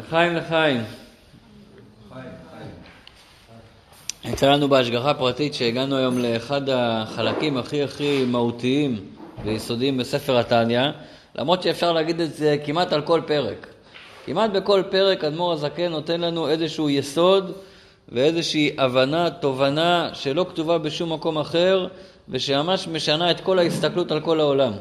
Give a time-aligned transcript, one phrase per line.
[0.00, 0.80] לחיים לחיים.
[4.24, 9.00] יצא לנו בהשגחה פרטית שהגענו היום לאחד החלקים הכי הכי מהותיים
[9.44, 10.82] ויסודיים בספר התניא,
[11.34, 13.66] למרות שאפשר להגיד את זה כמעט על כל פרק.
[14.26, 17.52] כמעט בכל פרק אדמו"ר הזקן נותן לנו איזשהו יסוד
[18.08, 21.86] ואיזושהי הבנה, תובנה שלא כתובה בשום מקום אחר
[22.28, 24.72] ושממש משנה את כל ההסתכלות על כל העולם.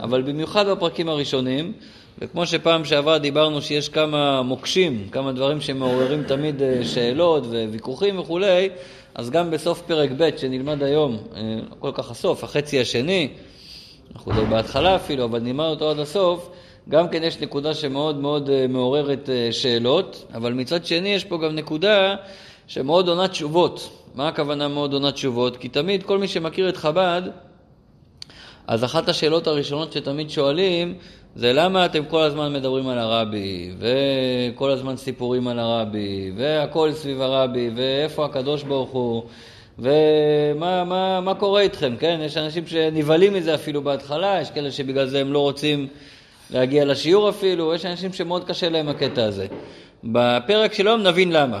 [0.00, 1.72] אבל במיוחד בפרקים הראשונים,
[2.18, 8.68] וכמו שפעם שעברה דיברנו שיש כמה מוקשים, כמה דברים שמעוררים תמיד אה, שאלות וויכוחים וכולי,
[9.14, 13.28] אז גם בסוף פרק ב' שנלמד היום, אה, לא כל כך הסוף, החצי השני,
[14.14, 16.50] אנחנו לא בהתחלה אפילו, אבל נלמד אותו עד הסוף,
[16.88, 21.54] גם כן יש נקודה שמאוד מאוד אה, מעוררת שאלות, אבל מצד שני יש פה גם
[21.54, 22.16] נקודה
[22.66, 23.90] שמאוד עונה תשובות.
[24.14, 25.56] מה הכוונה מאוד עונה תשובות?
[25.56, 27.22] כי תמיד כל מי שמכיר את חב"ד,
[28.66, 30.94] אז אחת השאלות הראשונות שתמיד שואלים
[31.36, 37.20] זה למה אתם כל הזמן מדברים על הרבי, וכל הזמן סיפורים על הרבי, והכל סביב
[37.20, 39.22] הרבי, ואיפה הקדוש ברוך הוא,
[39.78, 42.20] ומה מה, מה קורה איתכם, כן?
[42.22, 45.86] יש אנשים שנבהלים מזה אפילו בהתחלה, יש כאלה שבגלל זה הם לא רוצים
[46.50, 49.46] להגיע לשיעור אפילו, יש אנשים שמאוד קשה להם הקטע הזה.
[50.04, 51.60] בפרק של היום נבין למה.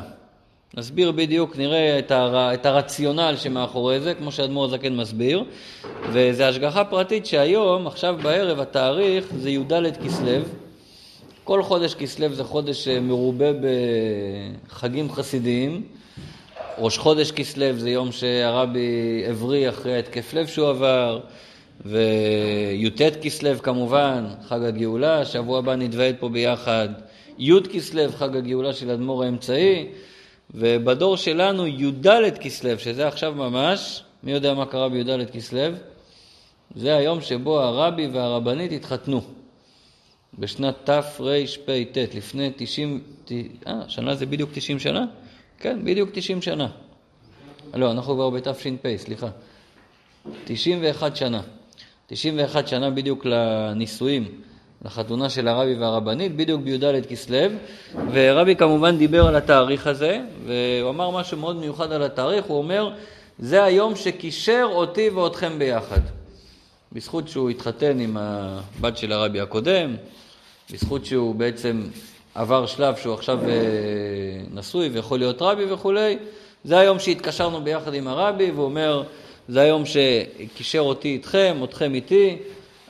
[0.76, 2.54] נסביר בדיוק, נראה את, הר...
[2.54, 5.44] את הרציונל שמאחורי זה, כמו שאדמו"ר הזקן מסביר,
[6.12, 10.42] וזו השגחה פרטית שהיום, עכשיו בערב, התאריך זה י"ד כסלו.
[11.44, 13.46] כל חודש כסלו זה חודש אה, מרובה
[14.68, 15.82] בחגים חסידיים.
[16.78, 21.20] ראש חודש כסלו זה יום שהרבי הבריא אחרי התקף לב שהוא עבר,
[21.86, 26.88] וי"ט כסלו כמובן, חג הגאולה, שבוע הבא נתוועד פה ביחד.
[27.38, 29.86] י' כסלו, חג הגאולה של אדמו"ר האמצעי.
[30.54, 32.06] ובדור שלנו י"ד
[32.40, 35.74] כסלו, שזה עכשיו ממש, מי יודע מה קרה בי"ד כסלו?
[36.76, 39.20] זה היום שבו הרבי והרבנית התחתנו,
[40.38, 43.02] בשנת תרפ"ט, לפני 90,
[43.66, 45.06] אה, שנה זה בדיוק 90 שנה?
[45.58, 46.68] כן, בדיוק 90 שנה.
[47.74, 49.28] לא, אנחנו כבר בתש"פ, סליחה.
[50.44, 51.40] 91 שנה.
[52.06, 54.40] 91 שנה בדיוק לנישואים.
[54.84, 57.38] לחתונה של הרבי והרבנית, בדיוק בי"ד כסלו,
[58.12, 62.90] ורבי כמובן דיבר על התאריך הזה, והוא אמר משהו מאוד מיוחד על התאריך, הוא אומר,
[63.38, 66.00] זה היום שקישר אותי ואתכם ביחד.
[66.92, 69.96] בזכות שהוא התחתן עם הבת של הרבי הקודם,
[70.72, 71.82] בזכות שהוא בעצם
[72.34, 73.54] עבר שלב שהוא עכשיו אה,
[74.54, 76.18] נשוי ויכול להיות רבי וכולי,
[76.64, 79.02] זה היום שהתקשרנו ביחד עם הרבי, והוא אומר,
[79.48, 82.36] זה היום שקישר אותי איתכם, אתכם איתי,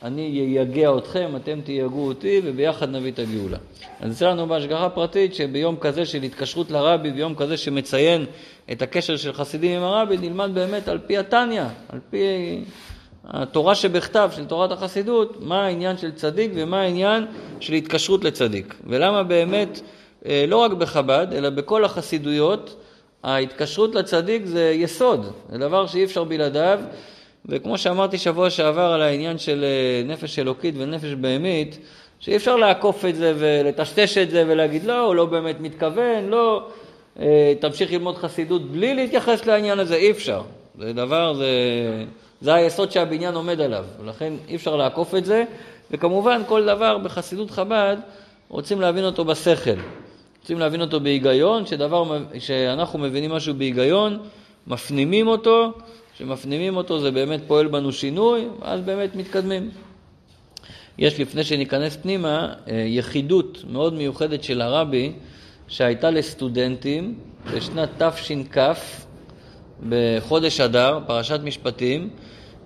[0.03, 3.57] אני אייגע אתכם, אתם תייגעו אותי, וביחד נביא את הגאולה.
[3.99, 8.25] אז אצלנו בהשגחה פרטית, שביום כזה של התקשרות לרבי, ביום כזה שמציין
[8.71, 12.25] את הקשר של חסידים עם הרבי, נלמד באמת על פי התניא, על פי
[13.25, 17.25] התורה שבכתב של תורת החסידות, מה העניין של צדיק ומה העניין
[17.59, 18.75] של התקשרות לצדיק.
[18.87, 19.81] ולמה באמת,
[20.25, 22.75] אה, לא רק בחב"ד, אלא בכל החסידויות,
[23.23, 26.79] ההתקשרות לצדיק זה יסוד, זה דבר שאי אפשר בלעדיו.
[27.45, 31.77] וכמו שאמרתי שבוע שעבר על העניין של אה, נפש אלוקית ונפש בהמית,
[32.19, 36.67] שאי אפשר לעקוף את זה ולטשטש את זה ולהגיד לא, הוא לא באמת מתכוון, לא,
[37.19, 40.41] אה, תמשיך ללמוד חסידות בלי להתייחס לעניין הזה, אי אפשר.
[40.79, 41.45] זה דבר, זה,
[42.41, 45.43] זה היסוד שהבניין עומד עליו, ולכן אי אפשר לעקוף את זה,
[45.91, 47.97] וכמובן כל דבר בחסידות חב"ד
[48.49, 49.79] רוצים להבין אותו בשכל.
[50.41, 54.19] רוצים להבין אותו בהיגיון, שדבר, שאנחנו מבינים משהו בהיגיון,
[54.67, 55.71] מפנימים אותו,
[56.21, 59.69] כשמפנימים אותו זה באמת פועל בנו שינוי, ואז באמת מתקדמים.
[60.97, 65.11] יש, לפני שניכנס פנימה, אה, יחידות מאוד מיוחדת של הרבי,
[65.67, 67.19] שהייתה לסטודנטים
[67.53, 68.57] בשנת תש"כ,
[69.89, 72.09] בחודש אדר, פרשת משפטים,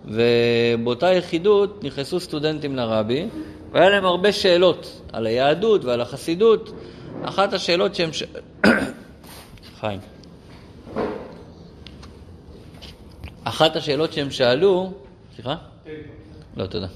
[0.05, 3.27] ובאותה יחידות נכנסו סטודנטים לרבי,
[3.71, 6.71] והיה להם הרבה שאלות על היהדות ועל החסידות.
[7.23, 8.13] אחת השאלות שהם...
[8.13, 8.23] ש...
[9.79, 10.14] חיים.
[13.55, 14.91] אחת השאלות שהם שאלו,
[15.35, 15.55] סליחה?
[16.57, 16.87] לא, תודה.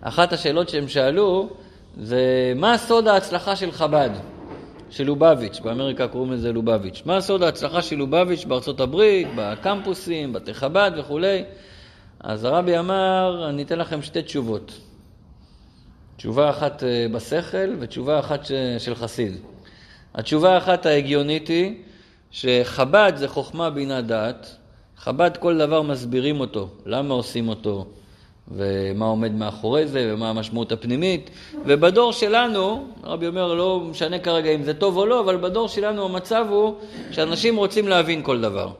[0.00, 1.50] אחת השאלות שהם שאלו
[2.00, 4.10] זה מה סוד ההצלחה של חב"ד,
[4.90, 7.02] של לובביץ', באמריקה קוראים לזה לובביץ'.
[7.04, 11.44] מה סוד ההצלחה של לובביץ' בארצות הברית, בקמפוסים, בתי חב"ד וכולי?
[12.20, 14.72] אז הרבי אמר, אני אתן לכם שתי תשובות.
[16.16, 18.44] תשובה אחת אה, בשכל ותשובה אחת
[18.78, 19.36] של חסיד.
[20.14, 21.74] התשובה האחת ההגיונית היא
[22.30, 24.56] שחב"ד זה חוכמה בינה דעת,
[25.02, 27.86] חב"ד כל דבר מסבירים אותו, למה עושים אותו,
[28.48, 31.30] ומה עומד מאחורי זה, ומה המשמעות הפנימית.
[31.66, 36.04] ובדור שלנו, הרבי אומר, לא משנה כרגע אם זה טוב או לא, אבל בדור שלנו
[36.04, 36.74] המצב הוא
[37.10, 38.72] שאנשים רוצים להבין כל דבר.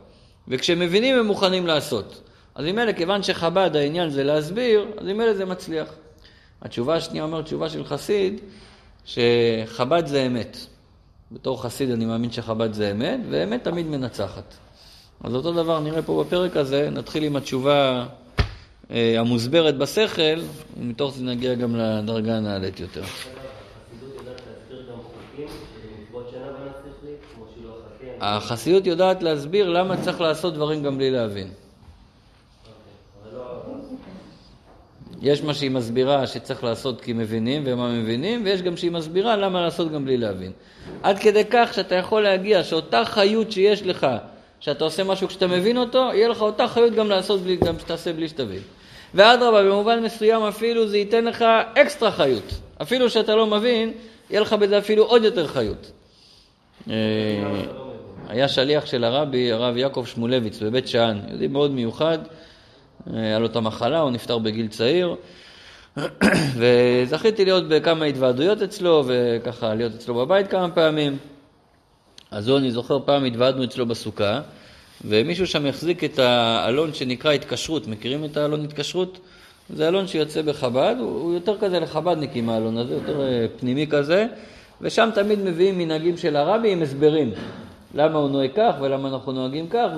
[0.48, 2.20] וכשמבינים הם מוכנים לעשות.
[2.54, 5.88] אז אם אלה, כיוון שחב"ד העניין זה להסביר, אז אם אלה זה מצליח.
[6.62, 8.40] התשובה השנייה אומרת, תשובה של חסיד,
[9.04, 10.56] שחב"ד זה אמת.
[11.32, 14.54] בתור חסיד אני מאמין שחב"ד זה אמת, ואמת תמיד מנצחת.
[15.24, 18.06] אז אותו דבר נראה פה בפרק הזה, נתחיל עם התשובה
[18.90, 20.40] אה, המוסברת בשכל,
[20.80, 23.02] ומתוך זה נגיע גם לדרגה הנעלית יותר.
[28.20, 31.48] החסידות יודעת להסביר למה צריך לעשות דברים גם בלי להבין.
[35.22, 39.60] יש מה שהיא מסבירה שצריך לעשות כי מבינים ומה מבינים, ויש גם שהיא מסבירה למה
[39.60, 40.52] לעשות גם בלי להבין.
[41.02, 44.06] עד כדי כך שאתה יכול להגיע שאותה חיות שיש לך,
[44.62, 48.12] שאתה עושה משהו כשאתה מבין אותו, יהיה לך אותה חיות גם לעשות בלי, גם שתעשה
[48.12, 48.62] בלי שתבין.
[49.14, 51.44] ואדרבה, במובן מסוים אפילו זה ייתן לך
[51.74, 52.52] אקסטרה חיות.
[52.82, 53.92] אפילו שאתה לא מבין,
[54.30, 55.90] יהיה לך בזה אפילו עוד יותר חיות.
[56.90, 56.94] אה,
[58.28, 62.18] היה שליח של הרבי, הרב יעקב שמולביץ בבית שאן, יהודי מאוד מיוחד,
[63.12, 65.16] היה לו את המחלה, הוא נפטר בגיל צעיר,
[66.58, 71.16] וזכיתי להיות בכמה התוועדויות אצלו, וככה להיות אצלו בבית כמה פעמים.
[72.32, 74.40] אז הוא, אני זוכר, פעם התוועדנו אצלו בסוכה,
[75.04, 77.88] ומישהו שם החזיק את האלון שנקרא התקשרות.
[77.88, 79.18] מכירים את האלון התקשרות?
[79.76, 84.26] זה אלון שיוצא בחב"ד, הוא יותר כזה לחב"דניקים האלון הזה, יותר אה, פנימי כזה,
[84.80, 87.30] ושם תמיד מביאים מנהגים של הרבי עם הסברים.
[87.94, 89.88] למה הוא נוהג כך ולמה אנחנו נוהגים כך,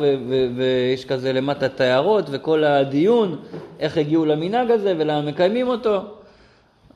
[0.56, 3.37] ויש כזה למטה את ההערות וכל הדיון,
[3.80, 6.02] איך הגיעו למנהג הזה ולמה מקיימים אותו.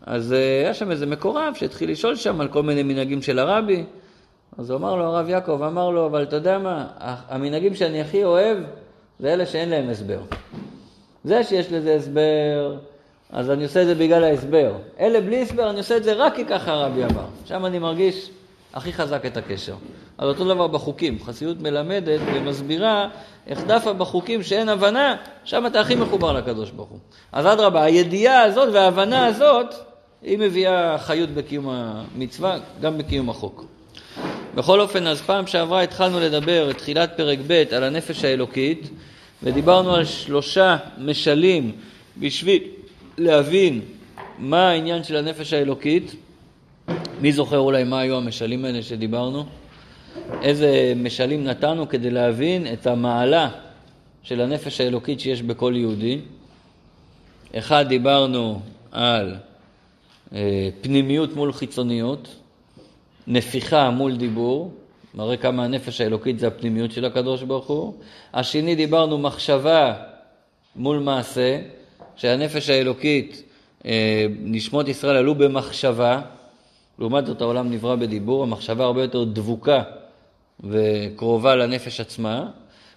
[0.06, 3.84] אז אה, היה שם איזה מקורב שהתחיל לשאול שם על כל מיני מנהגים של הרבי.
[4.58, 6.87] אז הוא אמר לו, הרב יעקב, אמר לו, אבל אתה יודע מה,
[7.28, 8.58] המנהגים שאני הכי אוהב
[9.20, 10.19] זה אלה שאין להם הסבר.
[11.25, 12.76] זה שיש לזה הסבר,
[13.31, 14.72] אז אני עושה את זה בגלל ההסבר.
[15.00, 17.26] אלה בלי הסבר, אני עושה את זה רק כי ככה הרבי אמר.
[17.44, 18.31] שם אני מרגיש
[18.75, 19.75] הכי חזק את הקשר.
[20.19, 23.08] אז אותו דבר בחוקים, חסידות מלמדת ומסבירה
[23.46, 26.99] איך דווקא בחוקים שאין הבנה, שם אתה הכי מחובר לקדוש ברוך הוא.
[27.32, 29.75] אז אדרבה, הידיעה הזאת וההבנה הזאת,
[30.22, 33.78] היא מביאה חיות בקיום המצווה, גם בקיום החוק.
[34.58, 38.90] בכל אופן, אז פעם שעברה התחלנו לדבר, תחילת פרק ב', על הנפש האלוקית,
[39.43, 41.72] ודיברנו על שלושה משלים
[42.16, 42.62] בשביל
[43.19, 43.81] להבין
[44.38, 46.14] מה העניין של הנפש האלוקית.
[47.20, 49.44] מי זוכר אולי מה היו המשלים האלה שדיברנו?
[50.43, 53.50] איזה משלים נתנו כדי להבין את המעלה
[54.22, 56.19] של הנפש האלוקית שיש בכל יהודי.
[57.55, 58.60] אחד, דיברנו
[58.93, 59.34] על
[60.32, 62.28] אה, פנימיות מול חיצוניות,
[63.29, 64.71] נפיחה מול דיבור,
[65.15, 67.95] מראה כמה הנפש האלוקית זה הפנימיות של הקדוש ברוך הוא.
[68.35, 69.95] השני, דיברנו מחשבה
[70.77, 71.61] מול מעשה,
[72.17, 73.43] שהנפש האלוקית,
[73.87, 76.21] אה, נשמות ישראל עלו במחשבה,
[76.99, 79.83] לעומת זאת העולם נברא בדיבור, המחשבה הרבה יותר דבוקה
[80.65, 82.47] וקרובה לנפש עצמה.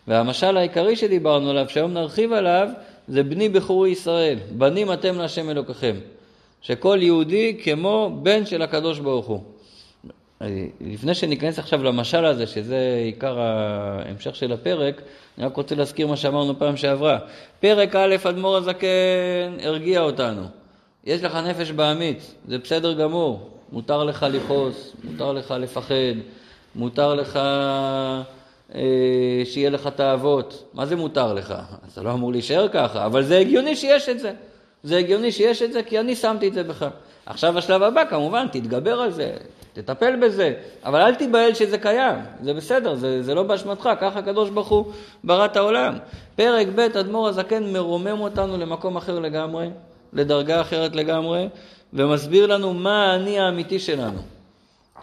[0.07, 2.69] והמשל העיקרי שדיברנו עליו, שהיום נרחיב עליו,
[3.07, 5.95] זה בני בחורי ישראל, בנים אתם להשם אלוקיכם.
[6.61, 9.43] שכל יהודי כמו בן של הקדוש ברוך הוא.
[10.81, 15.01] לפני שניכנס עכשיו למשל הזה, שזה עיקר ההמשך של הפרק,
[15.37, 17.19] אני רק רוצה להזכיר מה שאמרנו פעם שעברה.
[17.59, 20.41] פרק א', אדמו"ר הזקן הרגיע אותנו.
[21.03, 23.49] יש לך נפש בעמית, זה בסדר גמור.
[23.71, 26.15] מותר לך לכעוס, מותר לך לפחד,
[26.75, 27.39] מותר לך
[28.75, 28.81] אה,
[29.45, 30.63] שיהיה לך תאוות.
[30.73, 31.53] מה זה מותר לך?
[31.93, 34.31] אתה לא אמור להישאר ככה, אבל זה הגיוני שיש את זה.
[34.83, 36.85] זה הגיוני שיש את זה כי אני שמתי את זה בך.
[37.25, 39.33] עכשיו השלב הבא, כמובן, תתגבר על זה,
[39.73, 40.53] תטפל בזה,
[40.85, 44.85] אבל אל תיבהל שזה קיים, זה בסדר, זה, זה לא באשמתך, ככה הקדוש ברוך הוא
[45.23, 45.97] ברא את העולם.
[46.35, 49.69] פרק ב', אדמו"ר הזקן מרומם אותנו למקום אחר לגמרי,
[50.13, 51.47] לדרגה אחרת לגמרי,
[51.93, 54.19] ומסביר לנו מה האני האמיתי שלנו.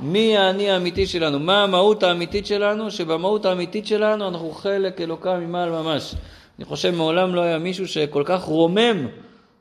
[0.01, 1.39] מי האני האמיתי שלנו?
[1.39, 2.91] מה המהות האמיתית שלנו?
[2.91, 6.15] שבמהות האמיתית שלנו אנחנו חלק אלוקה ממעל ממש.
[6.59, 9.07] אני חושב מעולם לא היה מישהו שכל כך רומם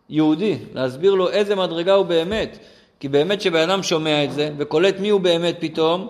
[0.09, 2.57] יהודי, להסביר לו איזה מדרגה הוא באמת.
[2.99, 6.07] כי באמת שבן אדם שומע את זה וקולט מי הוא באמת פתאום,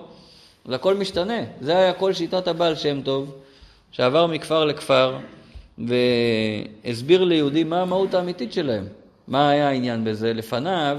[0.65, 1.39] אז הכל משתנה.
[1.61, 3.35] זה היה כל שיטת הבעל שם טוב,
[3.91, 5.17] שעבר מכפר לכפר
[5.77, 8.85] והסביר ליהודים מה המהות האמיתית שלהם.
[9.27, 10.33] מה היה העניין בזה?
[10.33, 10.97] לפניו,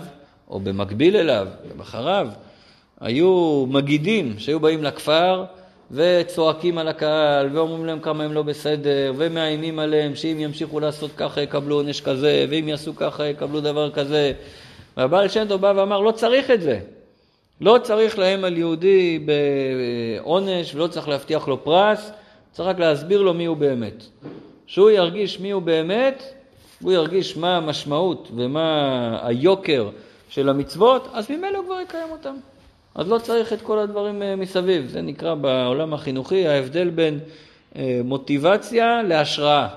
[0.50, 1.46] או במקביל אליו,
[1.78, 2.28] ואחריו,
[3.00, 5.44] היו מגידים שהיו באים לכפר
[5.90, 11.40] וצועקים על הקהל, ואומרים להם כמה הם לא בסדר, ומאיימים עליהם שאם ימשיכו לעשות ככה
[11.40, 14.32] יקבלו עונש כזה, ואם יעשו ככה יקבלו דבר כזה.
[14.98, 16.80] והבעל שם טוב בא ואמר, לא צריך את זה.
[17.60, 22.10] לא צריך להם על יהודי בעונש, ולא צריך להבטיח לו פרס,
[22.52, 24.04] צריך רק להסביר לו מי הוא באמת.
[24.66, 26.22] שהוא ירגיש מי הוא באמת,
[26.82, 29.88] הוא ירגיש מה המשמעות ומה היוקר
[30.28, 32.34] של המצוות, אז ממילא הוא כבר יקיים אותם.
[32.94, 34.88] אז לא צריך את כל הדברים אה, מסביב.
[34.88, 37.18] זה נקרא בעולם החינוכי ההבדל בין
[37.76, 39.68] אה, מוטיבציה להשראה.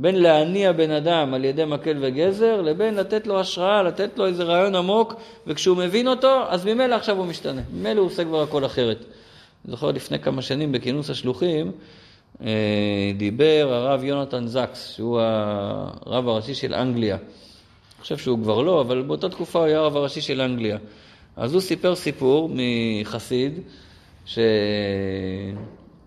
[0.00, 4.44] בין להניע בן אדם על ידי מקל וגזר, לבין לתת לו השראה, לתת לו איזה
[4.44, 5.14] רעיון עמוק,
[5.46, 7.60] וכשהוא מבין אותו, אז ממילא עכשיו הוא משתנה.
[7.72, 8.98] ממילא הוא עושה כבר הכל אחרת.
[9.64, 11.72] אני זוכר לפני כמה שנים בכינוס השלוחים,
[12.44, 17.16] אה, דיבר הרב יונתן זקס, שהוא הרב הראשי של אנגליה.
[17.16, 20.78] אני חושב שהוא כבר לא, אבל באותה תקופה הוא היה הרב הראשי של אנגליה.
[21.36, 23.60] אז הוא סיפר סיפור מחסיד,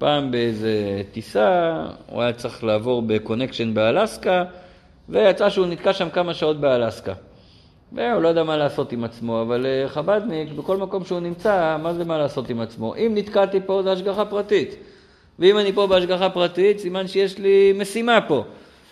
[0.04, 4.44] שפעם באיזה טיסה הוא היה צריך לעבור בקונקשן באלסקה,
[5.10, 7.14] ויצא שהוא נתקע שם כמה שעות באלסקה.
[7.92, 11.94] והוא לא יודע מה לעשות עם עצמו, אבל אה, חב"דניק, בכל מקום שהוא נמצא, מה
[11.94, 12.96] זה מה לעשות עם עצמו?
[12.96, 14.76] אם נתקעתי פה זה השגחה פרטית.
[15.40, 18.44] ואם אני פה בהשגחה פרטית, סימן שיש לי משימה פה.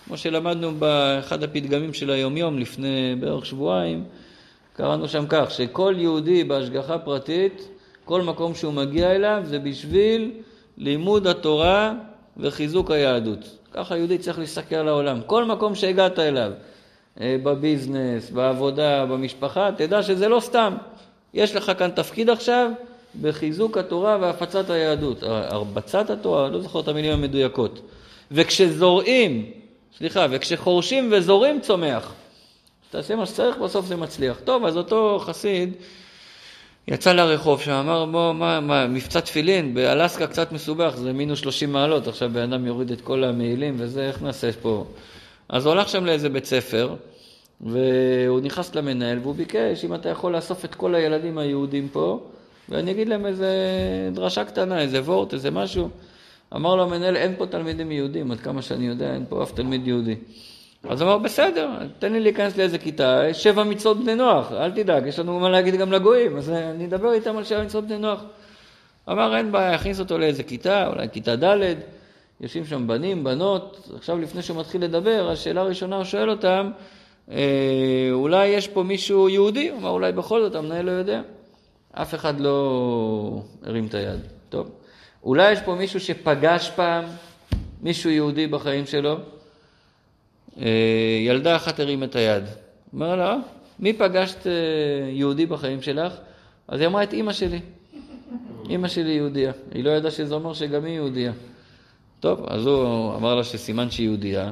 [0.05, 4.03] כמו שלמדנו באחד הפתגמים של היומיום לפני בערך שבועיים,
[4.73, 7.67] קראנו שם כך, שכל יהודי בהשגחה פרטית,
[8.05, 10.31] כל מקום שהוא מגיע אליו זה בשביל
[10.81, 11.93] לימוד התורה
[12.37, 13.57] וחיזוק היהדות.
[13.71, 15.21] ככה יהודי צריך להסתכל על העולם.
[15.25, 16.51] כל מקום שהגעת אליו,
[17.21, 20.75] אה, בביזנס, בעבודה, במשפחה, תדע שזה לא סתם.
[21.33, 22.71] יש לך כאן תפקיד עכשיו
[23.21, 25.23] בחיזוק התורה והפצת היהדות.
[25.23, 27.81] הרבצת התורה, לא זוכר את המילים המדויקות.
[28.31, 29.51] וכשזורעים,
[29.97, 32.13] סליחה, וכשחורשים וזורים צומח.
[32.89, 34.39] תעשה מה שצריך, בסוף זה מצליח.
[34.43, 35.73] טוב, אז אותו חסיד
[36.87, 41.71] יצא לרחוב שם, אמר, בוא, מה, מה, מבצע תפילין, באלסקה קצת מסובך, זה מינוס 30
[41.71, 44.85] מעלות, עכשיו בן אדם יוריד את כל המעילים וזה, איך נעשה פה?
[45.49, 46.95] אז הוא הלך שם לאיזה בית ספר,
[47.61, 52.19] והוא נכנס למנהל והוא ביקש, אם אתה יכול לאסוף את כל הילדים היהודים פה,
[52.69, 53.49] ואני אגיד להם איזה
[54.13, 55.89] דרשה קטנה, איזה וורט, איזה משהו.
[56.55, 59.87] אמר לו המנהל, אין פה תלמידים יהודים, עד כמה שאני יודע, אין פה אף תלמיד
[59.87, 60.15] יהודי.
[60.89, 61.69] אז הוא אמר, בסדר,
[61.99, 65.75] תן לי להיכנס לאיזה כיתה, שבע מצוות בני נוח, אל תדאג, יש לנו מה להגיד
[65.75, 68.23] גם לגויים, אז אני אדבר איתם על שבע מצוות בני נוח.
[69.09, 71.75] אמר, אין בעיה, הכניס אותו לאיזה כיתה, אולי כיתה ד',
[72.41, 76.71] יושבים שם בנים, בנות, עכשיו לפני שהוא מתחיל לדבר, השאלה הראשונה הוא שואל אותם,
[77.31, 79.69] אה, אולי יש פה מישהו יהודי?
[79.69, 81.21] הוא אמר, אולי בכל זאת, המנהל לא יודע.
[81.91, 84.19] אף אחד לא הרים את היד.
[84.49, 84.69] טוב.
[85.23, 87.05] אולי יש פה מישהו שפגש פעם
[87.81, 89.17] מישהו יהודי בחיים שלו?
[90.59, 90.65] אה,
[91.25, 92.43] ילדה אחת הרים את היד.
[92.93, 93.37] אומר לה,
[93.79, 94.51] מי פגשת אה,
[95.11, 96.13] יהודי בחיים שלך?
[96.67, 97.59] אז היא אמרה את אימא שלי.
[98.69, 99.51] אימא שלי יהודייה.
[99.73, 101.31] היא לא ידעה שזה אומר שגם היא יהודייה.
[102.21, 104.51] טוב, אז הוא אמר לה שסימן שהיא יהודייה,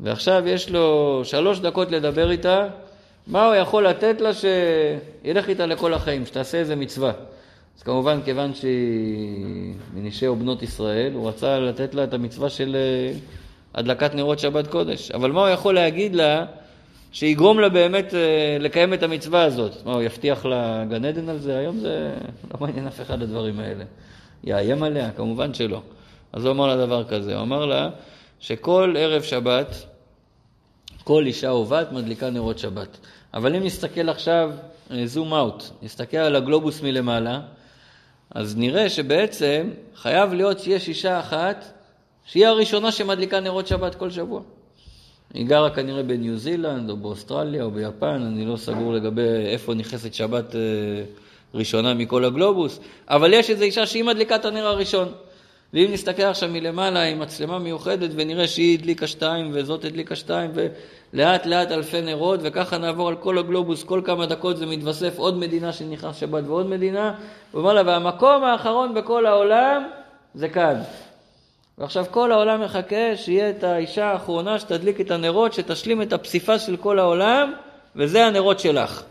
[0.00, 2.68] ועכשיו יש לו שלוש דקות לדבר איתה,
[3.26, 7.12] מה הוא יכול לתת לה שילך איתה לכל החיים, שתעשה איזה מצווה.
[7.76, 12.76] אז כמובן, כיוון שהיא מנשי או בנות ישראל, הוא רצה לתת לה את המצווה של
[12.76, 13.18] אה,
[13.74, 15.10] הדלקת נרות שבת קודש.
[15.10, 16.44] אבל מה הוא יכול להגיד לה
[17.12, 19.72] שיגרום לה באמת אה, לקיים את המצווה הזאת?
[19.84, 21.58] מה, הוא יבטיח לה גן עדן על זה?
[21.58, 22.14] היום זה
[22.54, 23.84] לא מעניין אף אחד הדברים האלה.
[24.44, 25.10] יאיים עליה?
[25.10, 25.82] כמובן שלא.
[26.32, 27.90] אז הוא אמר לה דבר כזה, הוא אמר לה
[28.40, 29.74] שכל ערב שבת,
[31.04, 32.98] כל אישה או בת מדליקה נרות שבת.
[33.34, 34.50] אבל אם נסתכל עכשיו,
[35.04, 37.40] זום אאוט, נסתכל על הגלובוס מלמעלה,
[38.30, 41.64] אז נראה שבעצם חייב להיות שיש אישה אחת
[42.24, 44.40] שהיא הראשונה שמדליקה נרות שבת כל שבוע.
[45.34, 50.14] היא גרה כנראה בניו זילנד או באוסטרליה או ביפן, אני לא סגור לגבי איפה נכנסת
[50.14, 50.60] שבת אה,
[51.54, 55.08] ראשונה מכל הגלובוס, אבל יש איזו אישה שהיא מדליקה את הנר הראשון.
[55.74, 61.46] ואם נסתכל עכשיו מלמעלה עם מצלמה מיוחדת ונראה שהיא הדליקה שתיים וזאת הדליקה שתיים ולאט
[61.46, 65.72] לאט אלפי נרות וככה נעבור על כל הגלובוס, כל כמה דקות זה מתווסף עוד מדינה
[65.72, 67.14] שנכנס שבת ועוד מדינה
[67.54, 69.82] ואומר לה והמקום האחרון בכל העולם
[70.34, 70.74] זה כאן.
[71.78, 76.76] ועכשיו כל העולם מחכה שיהיה את האישה האחרונה שתדליק את הנרות, שתשלים את הפסיפס של
[76.76, 77.52] כל העולם
[77.96, 79.02] וזה הנרות שלך.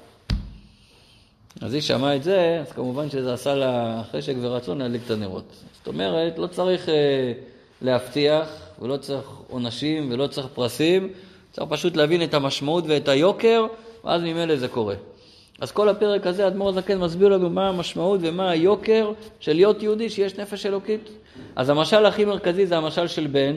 [1.61, 5.43] אז היא שמעה את זה, אז כמובן שזה עשה לה חשק ורצון להדליק את הנרות.
[5.77, 7.33] זאת אומרת, לא צריך אה,
[7.81, 8.47] להבטיח,
[8.81, 11.09] ולא צריך עונשים, ולא צריך פרסים,
[11.51, 13.65] צריך פשוט להבין את המשמעות ואת היוקר,
[14.03, 14.95] ואז ממילא זה קורה.
[15.59, 20.09] אז כל הפרק הזה, אדמו"ר הזקן מסביר לנו מה המשמעות ומה היוקר של להיות יהודי,
[20.09, 21.09] שיש נפש אלוקית.
[21.55, 23.55] אז המשל הכי מרכזי זה המשל של בן,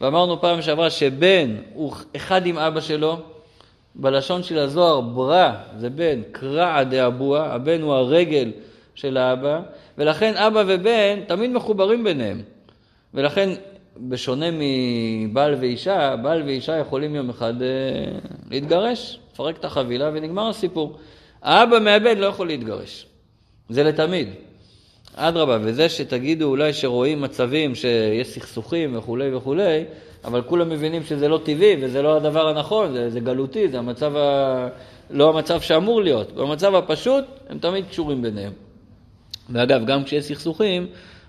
[0.00, 3.16] ואמרנו פעם שעברה שבן הוא אחד עם אבא שלו,
[3.94, 8.50] בלשון של הזוהר, ברא זה בן, קרע דאבוה, הבן הוא הרגל
[8.94, 9.60] של האבא,
[9.98, 12.42] ולכן אבא ובן תמיד מחוברים ביניהם.
[13.14, 13.50] ולכן,
[13.96, 17.68] בשונה מבעל ואישה, בעל ואישה יכולים יום אחד אה,
[18.50, 20.98] להתגרש, לפרק את החבילה ונגמר הסיפור.
[21.42, 23.06] האבא מהבן לא יכול להתגרש,
[23.68, 24.28] זה לתמיד.
[25.14, 29.84] אדרבה, וזה שתגידו אולי שרואים מצבים שיש סכסוכים וכולי וכולי,
[30.24, 34.16] אבל כולם מבינים שזה לא טבעי וזה לא הדבר הנכון, זה, זה גלותי, זה המצב
[34.16, 34.68] ה...
[35.10, 36.32] לא המצב שאמור להיות.
[36.32, 38.52] במצב הפשוט, הם תמיד קשורים ביניהם.
[39.50, 40.86] ואגב, גם כשיש סכסוכים,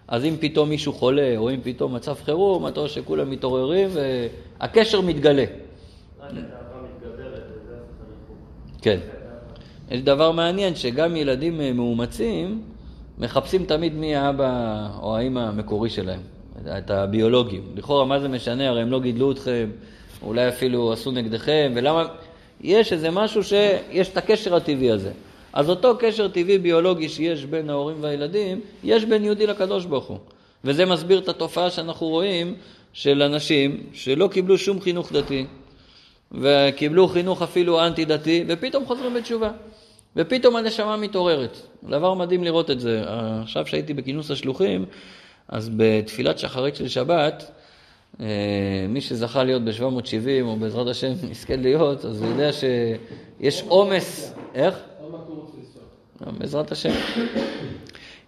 [0.08, 5.02] אז אם פתאום מישהו חולה, או אם פתאום מצב חירום, אתה רואה שכולם מתעוררים והקשר
[5.02, 5.46] מתגלה.
[8.82, 9.00] כן.
[9.94, 12.62] יש דבר מעניין, שגם ילדים אה, מאומצים
[13.18, 16.20] מחפשים תמיד מי האבא או האימא המקורי שלהם,
[16.78, 17.62] את הביולוגים.
[17.76, 18.70] לכאורה, מה זה משנה?
[18.70, 19.70] הרי הם לא גידלו אתכם,
[20.22, 22.06] אולי אפילו עשו נגדכם, ולמה...
[22.62, 25.12] יש איזה משהו שיש את הקשר הטבעי הזה.
[25.54, 30.18] אז אותו קשר טבעי ביולוגי שיש בין ההורים והילדים, יש בין יהודי לקדוש ברוך הוא.
[30.64, 32.56] וזה מסביר את התופעה שאנחנו רואים
[32.94, 35.46] של אנשים שלא קיבלו שום חינוך דתי,
[36.32, 39.50] וקיבלו חינוך אפילו אנטי-דתי, ופתאום חוזרים בתשובה.
[40.16, 41.58] ופתאום הנשמה מתעוררת.
[41.84, 43.04] דבר מדהים לראות את זה.
[43.42, 44.86] עכשיו שהייתי בכינוס השלוחים,
[45.48, 47.52] אז בתפילת שחרית של שבת,
[48.20, 48.26] אה,
[48.90, 54.80] מי שזכה להיות ב-770, או בעזרת השם יזכה להיות, אז הוא יודע שיש עומס, איך?
[56.38, 56.94] בעזרת השם.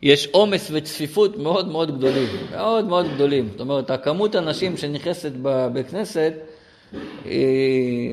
[0.01, 3.49] יש עומס וצפיפות מאוד מאוד גדולים, מאוד מאוד גדולים.
[3.51, 6.33] זאת אומרת, הכמות הנשים שנכנסת בבית כנסת,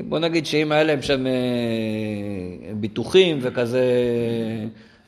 [0.09, 1.31] בוא נגיד שאם היה להם שם אה,
[2.73, 3.83] ביטוחים וכזה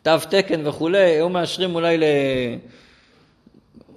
[0.04, 2.04] תו תקן וכולי, היו מאשרים אולי ל...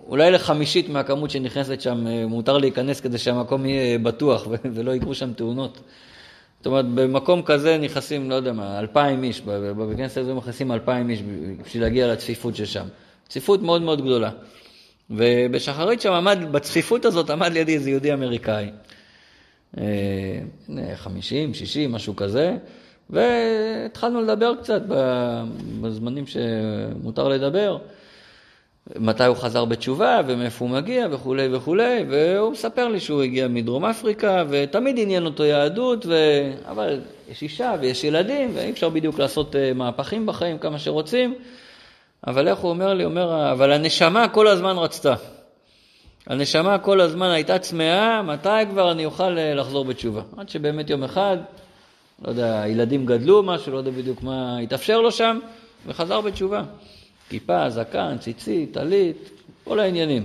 [0.08, 5.32] אולי לחמישית מהכמות שנכנסת שם, אה, מותר להיכנס כדי שהמקום יהיה בטוח ולא יקרו שם
[5.32, 5.80] תאונות.
[6.58, 11.22] זאת אומרת, במקום כזה נכנסים, לא יודע מה, אלפיים איש, בכנסת הזו נכנסים אלפיים איש
[11.66, 12.86] בשביל להגיע לצפיפות ששם.
[13.28, 14.30] צפיפות מאוד מאוד גדולה.
[15.10, 18.70] ובשחרית שם עמד, בצפיפות הזאת עמד לידי איזה יהודי אמריקאי.
[19.78, 19.84] אה,
[20.94, 22.56] חמישים, שישים, משהו כזה,
[23.10, 24.82] והתחלנו לדבר קצת
[25.80, 27.78] בזמנים שמותר לדבר.
[28.96, 33.84] מתי הוא חזר בתשובה ומאיפה הוא מגיע וכולי וכולי, והוא מספר לי שהוא הגיע מדרום
[33.84, 36.14] אפריקה ותמיד עניין אותו יהדות, ו...
[36.70, 41.34] אבל יש אישה ויש ילדים ואי אפשר בדיוק לעשות אה, מהפכים בחיים כמה שרוצים,
[42.26, 43.04] אבל איך הוא אומר לי?
[43.04, 45.14] אומר, אבל הנשמה כל הזמן רצתה.
[46.28, 50.22] הנשמה כל הזמן הייתה צמאה, מתי כבר אני אוכל אה, לחזור בתשובה?
[50.36, 51.36] עד שבאמת יום אחד,
[52.24, 55.38] לא יודע, הילדים גדלו משהו, לא יודע בדיוק מה התאפשר לו שם,
[55.86, 56.62] וחזר בתשובה.
[57.28, 59.30] כיפה, זקן, ציצית, טלית,
[59.64, 60.24] כל העניינים.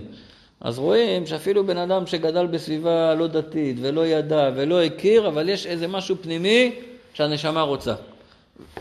[0.62, 5.66] אז רואים שאפילו בן אדם שגדל בסביבה לא דתית ולא ידע ולא הכיר, אבל יש
[5.66, 6.72] איזה משהו פנימי
[7.14, 7.94] שהנשמה רוצה.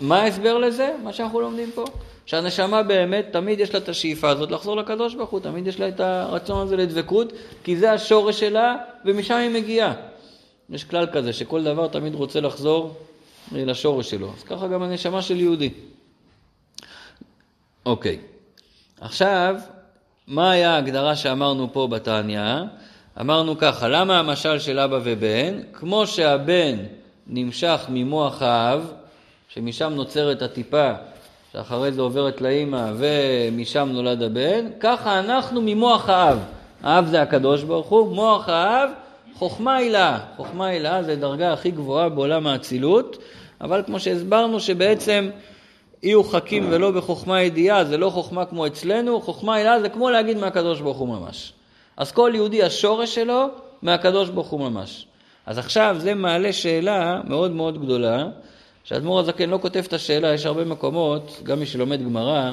[0.01, 0.91] מה ההסבר לזה?
[1.03, 1.85] מה שאנחנו לומדים פה.
[2.27, 5.89] שהנשמה באמת, תמיד יש לה את השאיפה הזאת לחזור לקדוש ברוך הוא, תמיד יש לה
[5.89, 7.33] את הרצון הזה לדבקות,
[7.65, 9.93] כי זה השורש שלה ומשם היא מגיעה.
[10.71, 12.95] יש כלל כזה שכל דבר תמיד רוצה לחזור
[13.53, 14.33] לשורש שלו.
[14.37, 15.71] אז ככה גם הנשמה של יהודי.
[17.87, 18.19] אוקיי.
[19.01, 19.57] עכשיו,
[20.27, 22.41] מה היה ההגדרה שאמרנו פה בתניא?
[23.21, 25.61] אמרנו ככה, למה המשל של אבא ובן?
[25.73, 26.77] כמו שהבן
[27.27, 28.93] נמשך ממוח האב,
[29.55, 30.91] שמשם נוצרת הטיפה,
[31.53, 36.39] שאחרי זה עוברת לאימא ומשם נולד הבן, ככה אנחנו ממוח האב.
[36.83, 38.91] האב זה הקדוש ברוך הוא, מוח האב,
[39.35, 40.19] חוכמה הילה.
[40.37, 43.19] חוכמה הילה זה דרגה הכי גבוהה בעולם האצילות,
[43.61, 45.31] אבל כמו שהסברנו שבעצם
[46.03, 50.37] יהיו חכים ולא בחוכמה ידיעה, זה לא חוכמה כמו אצלנו, חוכמה הילה זה כמו להגיד
[50.37, 51.53] מהקדוש ברוך הוא ממש.
[51.97, 53.47] אז כל יהודי השורש שלו
[53.83, 55.07] מהקדוש ברוך הוא ממש.
[55.47, 58.27] אז עכשיו זה מעלה שאלה מאוד מאוד גדולה,
[58.85, 62.53] שהאדמו"ר הזקן לא כותב את השאלה, יש הרבה מקומות, גם מי שלומד גמרא,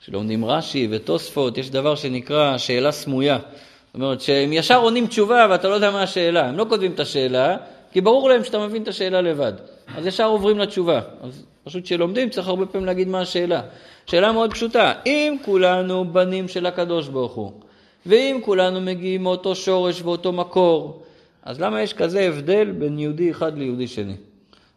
[0.00, 3.38] שלומדים רש"י ותוספות, יש דבר שנקרא שאלה סמויה.
[3.38, 6.48] זאת אומרת שהם ישר עונים תשובה ואתה לא יודע מה השאלה.
[6.48, 7.56] הם לא כותבים את השאלה,
[7.92, 9.52] כי ברור להם שאתה מבין את השאלה לבד.
[9.96, 11.00] אז ישר עוברים לתשובה.
[11.22, 13.60] אז פשוט כשלומדים צריך הרבה פעמים להגיד מה השאלה.
[14.06, 17.52] שאלה מאוד פשוטה, אם כולנו בנים של הקדוש ברוך הוא,
[18.06, 21.02] ואם כולנו מגיעים מאותו שורש ואותו מקור,
[21.42, 24.14] אז למה יש כזה הבדל בין יהודי אחד ליהודי שני?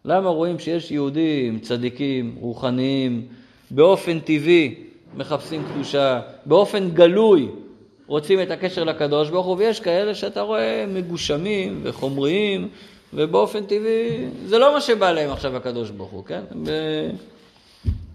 [0.06, 3.28] למה רואים שיש יהודים צדיקים, רוחניים,
[3.72, 4.76] באופן טבעי
[5.18, 7.48] מחפשים קדושה, באופן גלוי
[8.08, 12.68] רוצים את הקשר לקדוש ברוך הוא, ויש כאלה שאתה רואה מגושמים וחומריים,
[13.14, 16.42] ובאופן טבעי זה לא מה שבא להם עכשיו הקדוש ברוך הוא, כן?
[16.66, 16.72] ו...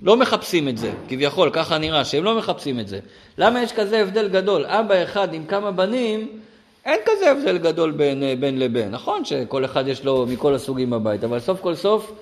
[0.02, 3.00] לא מחפשים את זה, כביכול, ככה נראה, שהם לא מחפשים את זה.
[3.38, 4.66] למה יש כזה הבדל גדול?
[4.66, 6.40] אבא אחד עם כמה בנים,
[6.86, 8.90] אין כזה הבדל גדול בין, בין לבין.
[8.90, 12.12] נכון שכל אחד יש לו מכל הסוגים בבית, אבל סוף כל סוף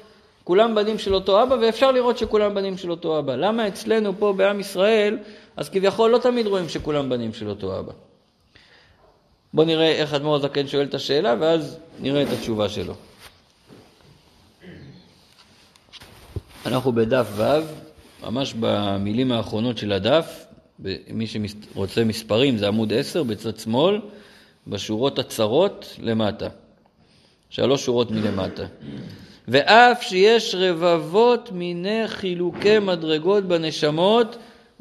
[0.45, 3.35] כולם בנים של אותו אבא, ואפשר לראות שכולם בנים של אותו אבא.
[3.37, 5.19] למה אצלנו פה בעם ישראל,
[5.57, 7.93] אז כביכול לא תמיד רואים שכולם בנים של אותו אבא.
[9.55, 12.95] בואו נראה איך אדמו"ר הזקן שואל את השאלה, ואז נראה את התשובה שלו.
[16.67, 17.45] אנחנו בדף ו',
[18.23, 20.47] ממש במילים האחרונות של הדף,
[21.11, 24.01] מי שרוצה מספרים זה עמוד 10 בצד שמאל,
[24.67, 26.49] בשורות הצרות למטה.
[27.51, 28.65] שלוש שורות מלמטה.
[29.49, 34.37] ואף שיש רבבות מיני חילוקי מדרגות בנשמות,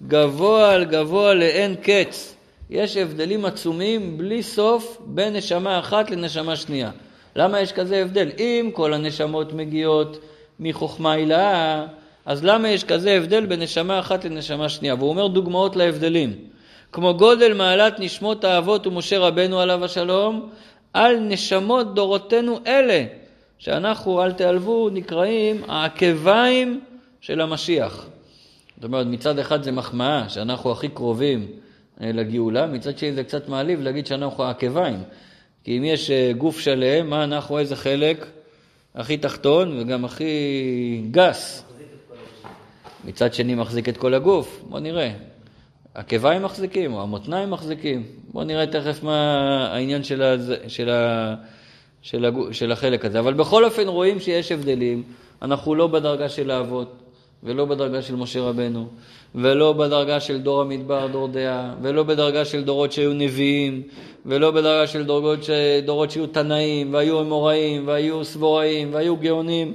[0.07, 2.35] גבוה על גבוה לאין קץ.
[2.69, 6.91] יש הבדלים עצומים בלי סוף בין נשמה אחת לנשמה שנייה.
[7.35, 8.29] למה יש כזה הבדל?
[8.39, 10.19] אם כל הנשמות מגיעות
[10.59, 11.85] מחוכמה הילאה,
[12.25, 14.95] אז למה יש כזה הבדל בין נשמה אחת לנשמה שנייה?
[14.95, 16.33] והוא אומר דוגמאות להבדלים.
[16.93, 20.49] כמו גודל מעלת נשמות האבות ומשה רבנו עליו השלום,
[20.93, 23.05] על נשמות דורותינו אלה,
[23.57, 26.81] שאנחנו, אל תיעלבו, נקראים העקביים
[27.21, 28.05] של המשיח.
[28.75, 31.47] זאת אומרת, מצד אחד זה מחמאה, שאנחנו הכי קרובים
[32.01, 35.03] אה, לגאולה, מצד שני זה קצת מעליב להגיד שאנחנו העקביים.
[35.63, 38.25] כי אם יש אה, גוף שלם, מה אנחנו, איזה חלק
[38.95, 41.63] הכי תחתון וגם הכי גס.
[43.05, 45.32] מצד שני מחזיק את כל הגוף, בוא נראה.
[45.95, 48.03] עקביים מחזיקים או המותניים מחזיקים.
[48.31, 49.17] בואו נראה תכף מה
[49.71, 51.35] העניין של, הזה, של, ה,
[52.01, 53.19] של, הגו, של החלק הזה.
[53.19, 55.03] אבל בכל אופן רואים שיש הבדלים.
[55.41, 56.93] אנחנו לא בדרגה של האבות,
[57.43, 58.87] ולא בדרגה של משה רבנו,
[59.35, 63.81] ולא בדרגה של דור המדבר, דור דעה, ולא בדרגה של דורות שהיו נביאים,
[64.25, 65.39] ולא בדרגה של דורות,
[65.85, 69.73] דורות שהיו תנאים, והיו אמוראים, והיו סבוראים, והיו גאונים.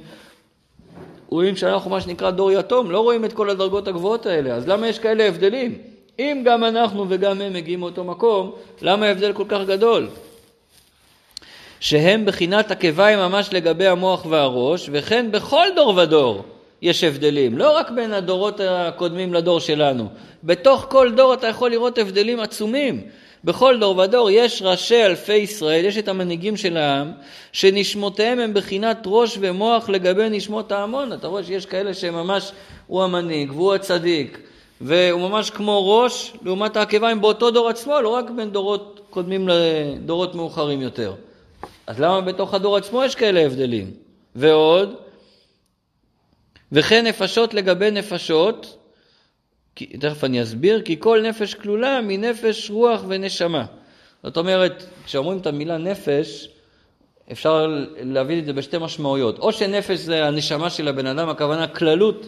[1.29, 4.87] רואים שאנחנו מה שנקרא דור יתום, לא רואים את כל הדרגות הגבוהות האלה, אז למה
[4.87, 5.98] יש כאלה הבדלים?
[6.19, 8.51] אם גם אנחנו וגם הם מגיעים מאותו מקום,
[8.81, 10.09] למה ההבדל כל כך גדול?
[11.79, 16.43] שהם בחינת עקביים ממש לגבי המוח והראש, וכן בכל דור ודור
[16.81, 20.07] יש הבדלים, לא רק בין הדורות הקודמים לדור שלנו.
[20.43, 23.01] בתוך כל דור אתה יכול לראות הבדלים עצומים.
[23.43, 27.11] בכל דור ודור יש ראשי אלפי ישראל, יש את המנהיגים של העם,
[27.51, 31.13] שנשמותיהם הם בחינת ראש ומוח לגבי נשמות ההמון.
[31.13, 32.51] אתה רואה שיש כאלה שממש,
[32.87, 34.39] הוא המנהיג והוא הצדיק,
[34.81, 40.35] והוא ממש כמו ראש לעומת העקביים באותו דור עצמו, לא רק בין דורות קודמים לדורות
[40.35, 41.13] מאוחרים יותר.
[41.87, 43.91] אז למה בתוך הדור עצמו יש כאלה הבדלים?
[44.35, 44.95] ועוד,
[46.71, 48.77] וכן נפשות לגבי נפשות,
[49.75, 53.65] כי, תכף אני אסביר, כי כל נפש כלולה מנפש רוח ונשמה.
[54.23, 56.49] זאת אומרת, כשאומרים את המילה נפש,
[57.31, 57.67] אפשר
[58.03, 59.39] להבין את זה בשתי משמעויות.
[59.39, 62.25] או שנפש זה הנשמה של הבן אדם, הכוונה כללות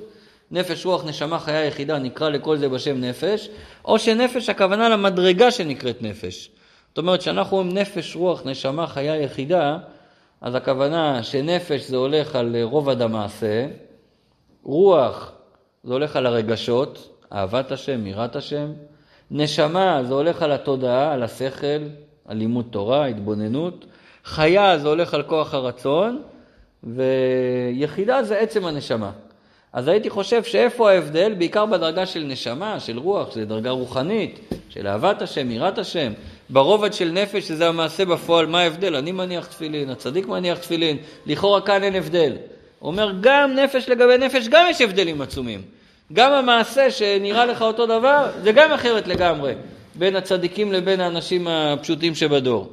[0.52, 3.50] נפש, רוח, נשמה, חיה יחידה, נקרא לכל זה בשם נפש,
[3.86, 6.52] או שנפש, הכוונה למדרגה שנקראת נפש.
[6.90, 9.78] זאת אומרת, כשאנחנו אומרים נפש, רוח, נשמה, חיה יחידה,
[10.42, 13.68] אז הכוונה שנפש זה הולך על רובד המעשה,
[14.64, 15.32] רוח
[15.84, 18.72] זה הולך על הרגשות, אהבת השם, יראת השם,
[19.32, 21.82] נשמה זה הולך על התודעה, על השכל,
[22.26, 23.86] על לימוד תורה, התבוננות,
[24.24, 26.22] חיה זה הולך על כוח הרצון,
[26.84, 29.12] ויחידה זה עצם הנשמה.
[29.74, 31.34] אז הייתי חושב שאיפה ההבדל?
[31.34, 36.14] בעיקר בדרגה של נשמה, של רוח, שזו דרגה רוחנית, של אהבת השם, יראת השם.
[36.50, 38.96] ברובד של נפש, שזה המעשה בפועל, מה ההבדל?
[38.96, 42.34] אני מניח תפילין, הצדיק מניח תפילין, לכאורה כאן אין הבדל.
[42.82, 45.62] אומר, גם נפש לגבי נפש, גם יש הבדלים עצומים.
[46.14, 49.54] גם המעשה שנראה לך אותו דבר, זה גם אחרת לגמרי,
[49.96, 52.70] בין הצדיקים לבין האנשים הפשוטים שבדור.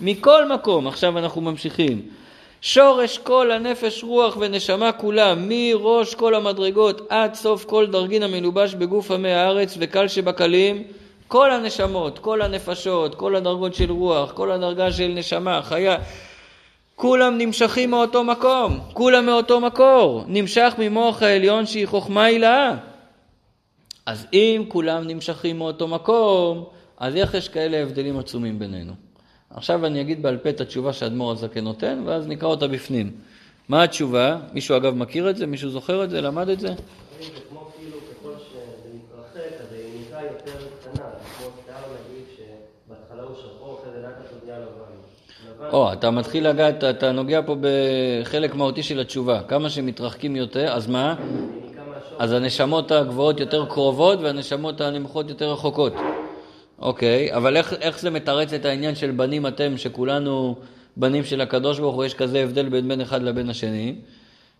[0.00, 2.02] מכל מקום, עכשיו אנחנו ממשיכים.
[2.60, 9.10] שורש כל הנפש, רוח ונשמה כולם, מראש כל המדרגות עד סוף כל דרגין המלובש בגוף
[9.10, 10.82] עמי הארץ וקל שבקלים,
[11.28, 15.96] כל הנשמות, כל הנפשות, כל הדרגות של רוח, כל הדרגה של נשמה, חיה,
[16.96, 22.74] כולם נמשכים מאותו מקום, כולם מאותו מקור, נמשך ממוח העליון שהיא חוכמה הילאה.
[24.06, 26.64] אז אם כולם נמשכים מאותו מקום,
[26.98, 29.09] אז איך יש כאלה הבדלים עצומים בינינו?
[29.54, 33.10] עכשיו אני אגיד בעל פה את התשובה שאדמו"ר הזקן נותן, ואז נקרא אותה בפנים.
[33.68, 34.36] מה התשובה?
[34.52, 35.46] מישהו אגב מכיר את זה?
[35.46, 36.20] מישהו זוכר את זה?
[36.20, 36.74] למד את זה?
[45.72, 49.42] או, אתה מתחיל לגעת, אתה נוגע פה בחלק מהותי של התשובה.
[49.48, 51.14] כמה שמתרחקים יותר, אז מה?
[52.18, 55.92] אז הנשמות הגבוהות יותר קרובות והנשמות הנמוכות יותר רחוקות.
[56.80, 60.56] אוקיי, אבל איך, איך זה מתרץ את העניין של בנים אתם, שכולנו
[60.96, 63.94] בנים של הקדוש ברוך הוא, יש כזה הבדל בין בן אחד לבן השני?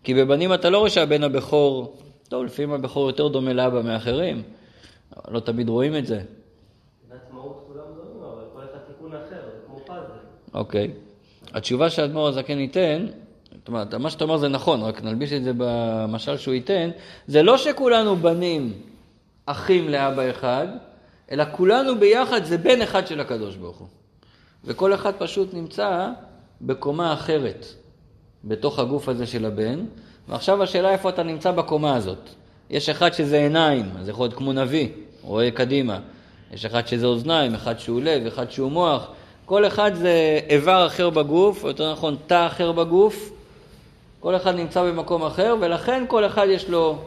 [0.03, 1.95] כי בבנים אתה לא רואה שהבן הבכור,
[2.29, 4.43] טוב, לפעמים הבכור יותר דומה לאבא מאחרים,
[5.27, 6.21] לא תמיד רואים את זה.
[10.53, 10.91] אוקיי.
[11.53, 13.05] התשובה שהאדמו"ר הזקן ייתן,
[13.57, 16.89] זאת אומרת, מה שאתה אומר זה נכון, רק נלביש את זה במשל שהוא ייתן,
[17.27, 18.73] זה לא שכולנו בנים
[19.45, 20.67] אחים לאבא אחד,
[21.31, 23.87] אלא כולנו ביחד זה בן אחד של הקדוש ברוך הוא.
[24.65, 26.07] וכל אחד פשוט נמצא
[26.61, 27.65] בקומה אחרת,
[28.43, 29.79] בתוך הגוף הזה של הבן,
[30.27, 32.29] ועכשיו השאלה איפה אתה נמצא בקומה הזאת.
[32.69, 34.89] יש אחד שזה עיניים, אז יכול להיות כמו נביא,
[35.21, 35.99] רואה קדימה.
[36.53, 39.07] יש אחד שזה אוזניים, אחד שהוא לב, אחד שהוא מוח.
[39.45, 43.31] כל אחד זה איבר אחר בגוף, או יותר נכון תא אחר בגוף.
[44.19, 46.97] כל אחד נמצא במקום אחר, ולכן כל אחד יש לו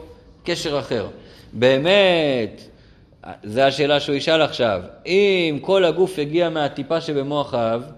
[0.43, 1.07] קשר אחר.
[1.53, 2.61] באמת,
[3.43, 7.91] זו השאלה שהוא ישאל עכשיו, אם כל הגוף הגיע מהטיפה שבמוח האב,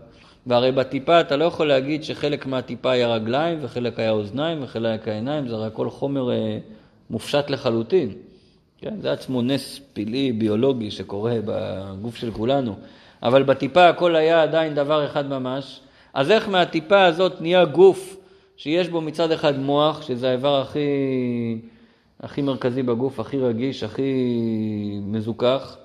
[0.47, 5.15] והרי בטיפה אתה לא יכול להגיד שחלק מהטיפה היה רגליים וחלק היה אוזניים וחלק היה
[5.15, 6.57] עיניים, זה הרי הכל חומר אה,
[7.09, 8.09] מופשט לחלוטין.
[8.81, 8.93] כן?
[9.01, 12.75] זה עצמו נס פלאי ביולוגי שקורה בגוף של כולנו.
[13.23, 15.79] אבל בטיפה הכל היה עדיין דבר אחד ממש.
[16.13, 18.17] אז איך מהטיפה הזאת נהיה גוף
[18.57, 20.79] שיש בו מצד אחד מוח, שזה האיבר הכי,
[22.19, 24.11] הכי מרכזי בגוף, הכי רגיש, הכי
[25.01, 25.77] מזוכח,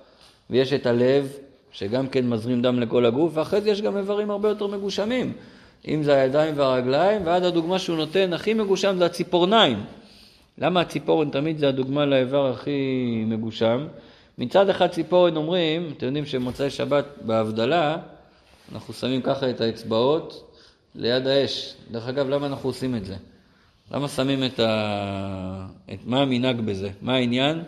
[0.50, 1.32] ויש את הלב,
[1.72, 5.32] שגם כן מזרים דם לכל הגוף, ואחרי זה יש גם איברים הרבה יותר מגושמים.
[5.88, 9.84] אם זה הידיים והרגליים, ועד הדוגמה שהוא נותן, הכי מגושם זה הציפורניים.
[10.58, 13.86] למה הציפורן תמיד זה הדוגמה לאיבר הכי מגושם?
[14.38, 17.96] מצד אחד ציפורן אומרים, אתם יודעים שמוצאי שבת בהבדלה,
[18.72, 20.56] אנחנו שמים ככה את האצבעות
[20.94, 21.74] ליד האש.
[21.90, 23.14] דרך אגב, למה אנחנו עושים את זה?
[23.90, 25.66] למה שמים את ה...
[25.92, 25.98] את...
[26.04, 26.90] מה המנהג בזה?
[27.00, 27.62] מה העניין?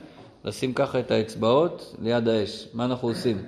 [0.45, 2.69] לשים ככה את האצבעות ליד האש.
[2.75, 3.39] מה אנחנו עושים?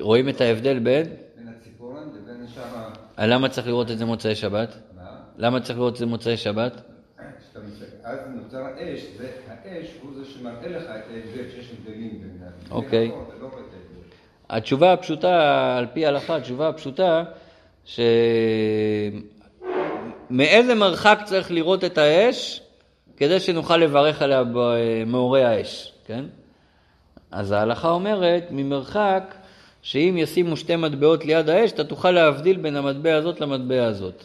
[0.00, 1.48] רואים את ההבדל בין בין?
[1.48, 2.88] הציפורן לבין שאר.
[3.18, 4.76] למה צריך לראות את זה מוצאי שבת?
[4.96, 5.02] מה?
[5.36, 6.72] למה צריך לראות את זה מוצאי שבת?
[8.04, 12.50] אז נוצר האש, והאש הוא זה שמראה לך את ההבדל, שיש הבדלים בין ה...
[12.70, 13.08] אוקיי.
[13.08, 13.76] לא ההבדל.
[14.50, 17.24] התשובה הפשוטה, על פי ההלכה, התשובה הפשוטה,
[20.30, 22.60] שמאיזה מרחק צריך לראות את האש
[23.16, 26.24] כדי שנוכל לברך עליה במאורי האש, כן?
[27.30, 29.34] אז ההלכה אומרת, ממרחק,
[29.82, 34.24] שאם ישימו שתי מטבעות ליד האש, אתה תוכל להבדיל בין המטבע הזאת למטבע הזאת.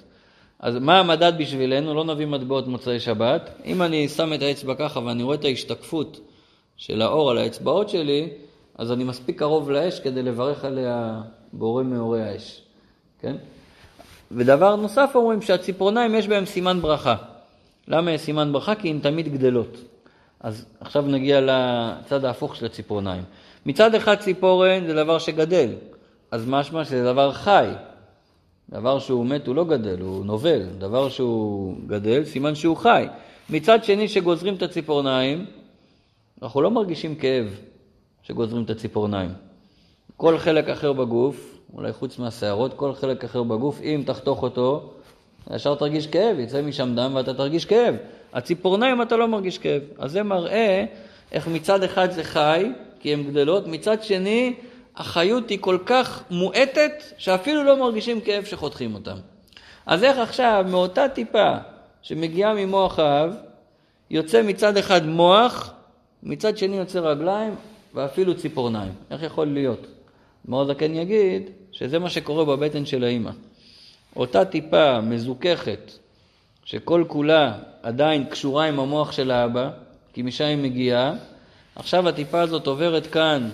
[0.60, 1.94] אז מה המדד בשבילנו?
[1.94, 3.50] לא נביא מטבעות מוצאי שבת.
[3.66, 6.20] אם אני שם את האצבע ככה ואני רואה את ההשתקפות
[6.78, 8.30] של האור על האצבעות שלי,
[8.78, 11.22] אז אני מספיק קרוב לאש כדי לברך עליה
[11.54, 12.61] בורא מאורי האש,
[13.22, 13.36] כן?
[14.32, 17.16] ודבר נוסף אומרים שהציפורניים יש בהם סימן ברכה.
[17.88, 18.76] למה יש סימן ברכה?
[18.76, 19.78] כי הן תמיד גדלות.
[20.40, 23.24] אז עכשיו נגיע לצד ההפוך של הציפורניים.
[23.66, 25.70] מצד אחד ציפורן זה דבר שגדל,
[26.32, 27.68] אז משמע שזה דבר חי.
[28.70, 30.62] דבר שהוא מת הוא לא גדל, הוא נובל.
[30.78, 33.06] דבר שהוא גדל, סימן שהוא חי.
[33.50, 35.46] מצד שני, שגוזרים את הציפורניים,
[36.42, 37.56] אנחנו לא מרגישים כאב
[38.24, 39.34] שגוזרים את הציפורניים.
[40.18, 44.90] כל חלק אחר בגוף, אולי חוץ מהשערות, כל חלק אחר בגוף, אם תחתוך אותו,
[45.56, 47.96] ישר תרגיש כאב, יצא משם דם ואתה תרגיש כאב.
[48.34, 49.82] הציפורניים אתה לא מרגיש כאב.
[49.98, 50.86] אז זה מראה
[51.32, 54.54] איך מצד אחד זה חי, כי הן גדלות, מצד שני,
[54.96, 59.18] החיות היא כל כך מועטת, שאפילו לא מרגישים כאב שחותכים אותם.
[59.86, 61.54] אז איך עכשיו, מאותה טיפה
[62.02, 63.36] שמגיעה ממוח האב,
[64.10, 65.74] יוצא מצד אחד מוח,
[66.24, 67.56] מצד שני יוצא רגליים,
[67.94, 68.92] ואפילו ציפורניים.
[69.12, 69.88] איך יכול להיות?
[70.46, 71.50] מאוד זקן יגיד
[71.82, 73.32] שזה מה שקורה בבטן של האימא.
[74.16, 75.92] אותה טיפה מזוככת,
[76.66, 79.70] שכל כולה עדיין קשורה עם המוח של האבא,
[80.14, 81.14] כי משם היא מגיעה,
[81.76, 83.50] עכשיו הטיפה הזאת עוברת כאן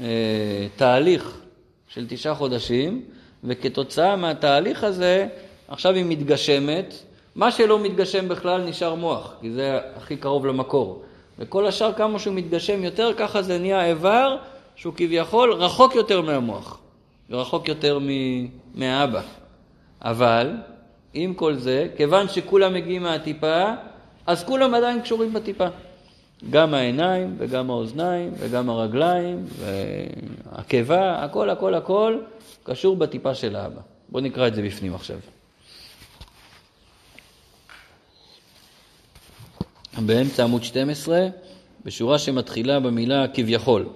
[0.00, 1.40] אה, תהליך
[1.88, 3.04] של תשעה חודשים,
[3.44, 5.26] וכתוצאה מהתהליך הזה,
[5.68, 6.94] עכשיו היא מתגשמת.
[7.34, 11.02] מה שלא מתגשם בכלל נשאר מוח, כי זה הכי קרוב למקור.
[11.38, 14.36] וכל השאר, כמה שהוא מתגשם יותר, ככה זה נהיה איבר
[14.76, 16.78] שהוא כביכול רחוק יותר מהמוח,
[17.30, 17.98] ורחוק יותר
[18.74, 19.22] מהאבא.
[20.02, 20.52] אבל,
[21.14, 23.64] עם כל זה, כיוון שכולם מגיעים מהטיפה,
[24.26, 25.66] אז כולם עדיין קשורים בטיפה.
[26.50, 32.18] גם העיניים וגם האוזניים וגם הרגליים והקיבה, הכל הכל הכל
[32.62, 33.80] קשור בטיפה של האבא.
[34.08, 35.18] בואו נקרא את זה בפנים עכשיו.
[39.98, 41.26] באמצע עמוד 12,
[41.84, 43.88] בשורה שמתחילה במילה כביכול.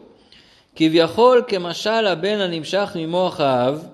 [0.76, 3.86] כביכול כמשל הבן הנמשך ממוח האב,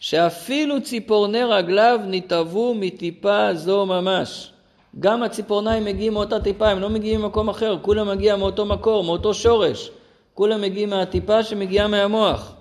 [0.00, 4.52] שאפילו ציפורני רגליו נתעבו מטיפה זו ממש.
[5.00, 9.34] גם הציפורניים מגיעים מאותה טיפה, הם לא מגיעים ממקום אחר, כולם מגיע מאותו מקור, מאותו
[9.34, 9.90] שורש.
[10.34, 12.54] כולם מגיעים מהטיפה שמגיעה מהמוח.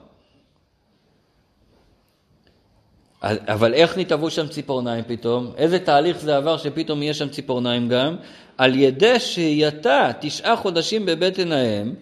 [3.23, 5.51] אבל איך נתעבו שם ציפורניים פתאום?
[5.57, 8.15] איזה תהליך זה עבר שפתאום יש שם ציפורניים גם?
[8.57, 11.93] על ידי שהייתה תשעה חודשים בבטן האם,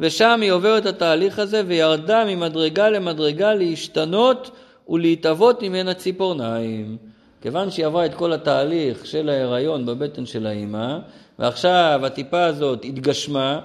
[0.00, 4.50] ושם היא עוברת את התהליך הזה וירדה ממדרגה למדרגה להשתנות
[4.88, 6.96] ולהתהוות ממנה ציפורניים.
[7.42, 10.98] כיוון שהיא עברה את כל התהליך של ההיריון בבטן של האימא,
[11.38, 13.60] ועכשיו הטיפה הזאת התגשמה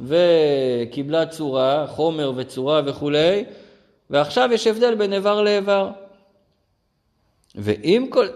[0.00, 3.44] וקיבלה צורה, חומר וצורה וכולי,
[4.10, 5.90] ועכשיו יש הבדל בין איבר לאיבר.
[7.54, 8.26] ועם כל,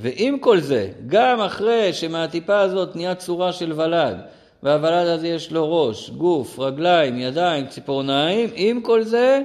[0.00, 4.16] ועם כל זה, גם אחרי שמהטיפה הזאת נהיה צורה של ולד,
[4.62, 9.42] והוולד הזה יש לו ראש, גוף, רגליים, ידיים, ציפורניים, עם כל זה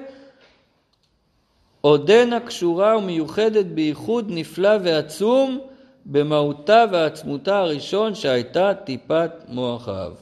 [1.81, 5.59] עודנה קשורה ומיוחדת בייחוד נפלא ועצום
[6.05, 10.13] במהותה ועצמותה הראשון שהייתה טיפת מוח האב.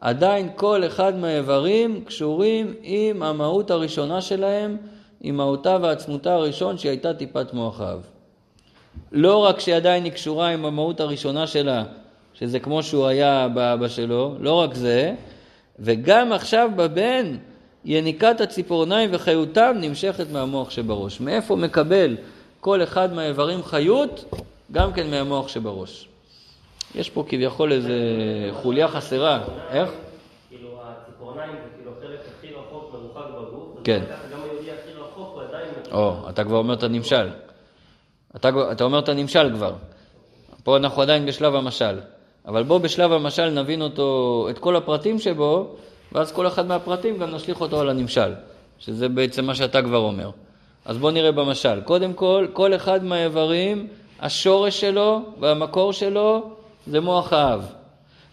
[0.00, 4.76] עדיין כל אחד מהאיברים קשורים עם המהות הראשונה שלהם,
[5.20, 8.06] עם מהותה ועצמותה הראשון שהיא הייתה טיפת מוח האב.
[9.12, 11.84] לא רק שעדיין היא קשורה עם המהות הראשונה שלה,
[12.40, 15.14] שזה כמו שהוא היה באבא שלו, לא רק זה,
[15.78, 17.36] וגם עכשיו בבן
[17.84, 21.20] יניקת הציפורניים וחיותם נמשכת מהמוח שבראש.
[21.20, 22.16] מאיפה מקבל
[22.60, 24.34] כל אחד מהאיברים חיות?
[24.72, 26.08] גם כן מהמוח שבראש.
[26.94, 27.98] יש פה כביכול איזה
[28.52, 29.40] חוליה חסרה.
[29.70, 29.90] איך?
[30.48, 33.80] כאילו הציפורניים זה כאילו החלק הכי רחוק מרוחק בגוף.
[33.84, 34.00] כן.
[34.32, 35.68] גם היהודי הכי רחוק הוא עדיין...
[35.92, 37.28] או, אתה כבר אומר את הנמשל.
[38.36, 39.72] אתה, אתה אומר את הנמשל כבר.
[40.64, 41.98] פה אנחנו עדיין בשלב המשל.
[42.50, 45.68] אבל בוא בשלב המשל נבין אותו, את כל הפרטים שבו,
[46.12, 48.32] ואז כל אחד מהפרטים גם נשליך אותו על הנמשל,
[48.78, 50.30] שזה בעצם מה שאתה כבר אומר.
[50.84, 51.80] אז בוא נראה במשל.
[51.80, 53.86] קודם כל, כל אחד מהאיברים,
[54.20, 56.50] השורש שלו והמקור שלו
[56.86, 57.72] זה מוח האב.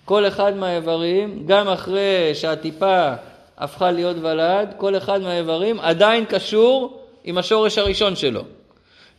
[0.06, 3.14] כל אחד מהאיברים, גם אחרי שהטיפה
[3.58, 8.42] הפכה להיות ולד, כל אחד מהאיברים עדיין קשור עם השורש הראשון שלו.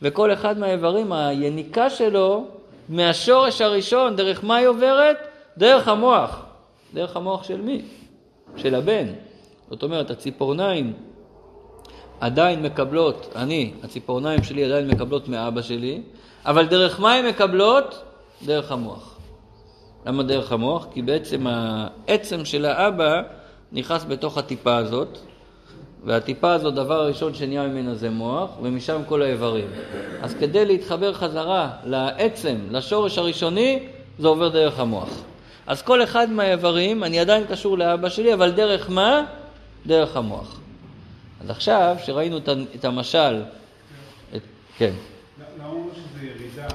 [0.03, 2.58] וכל אחד מהאיברים, היניקה שלו,
[2.89, 5.17] מהשורש הראשון, דרך מה היא עוברת?
[5.57, 6.45] דרך המוח.
[6.95, 7.83] דרך המוח של מי?
[8.57, 9.07] של הבן.
[9.71, 10.93] זאת אומרת, הציפורניים
[12.21, 16.03] עדיין מקבלות, אני, הציפורניים שלי עדיין מקבלות מאבא שלי,
[16.45, 18.03] אבל דרך מה הן מקבלות?
[18.47, 19.17] דרך המוח.
[20.07, 20.87] למה דרך המוח?
[20.93, 23.23] כי בעצם העצם של האבא
[23.73, 25.19] נכנס בתוך הטיפה הזאת,
[26.05, 29.67] והטיפה הזאת, דבר ראשון שנהיה ממנה זה מוח, ומשם כל האיברים.
[30.23, 33.79] אז כדי להתחבר חזרה לעצם, לשורש הראשוני,
[34.19, 35.23] זה עובר דרך המוח.
[35.67, 39.25] אז כל אחד מהאיברים, אני עדיין קשור לאבא שלי, אבל דרך מה?
[39.87, 40.61] דרך המוח.
[41.41, 42.39] אז עכשיו, שראינו
[42.75, 43.43] את המשל,
[44.37, 44.43] את,
[44.79, 44.93] כן.
[45.59, 46.69] למה אומרים שזה ירידה?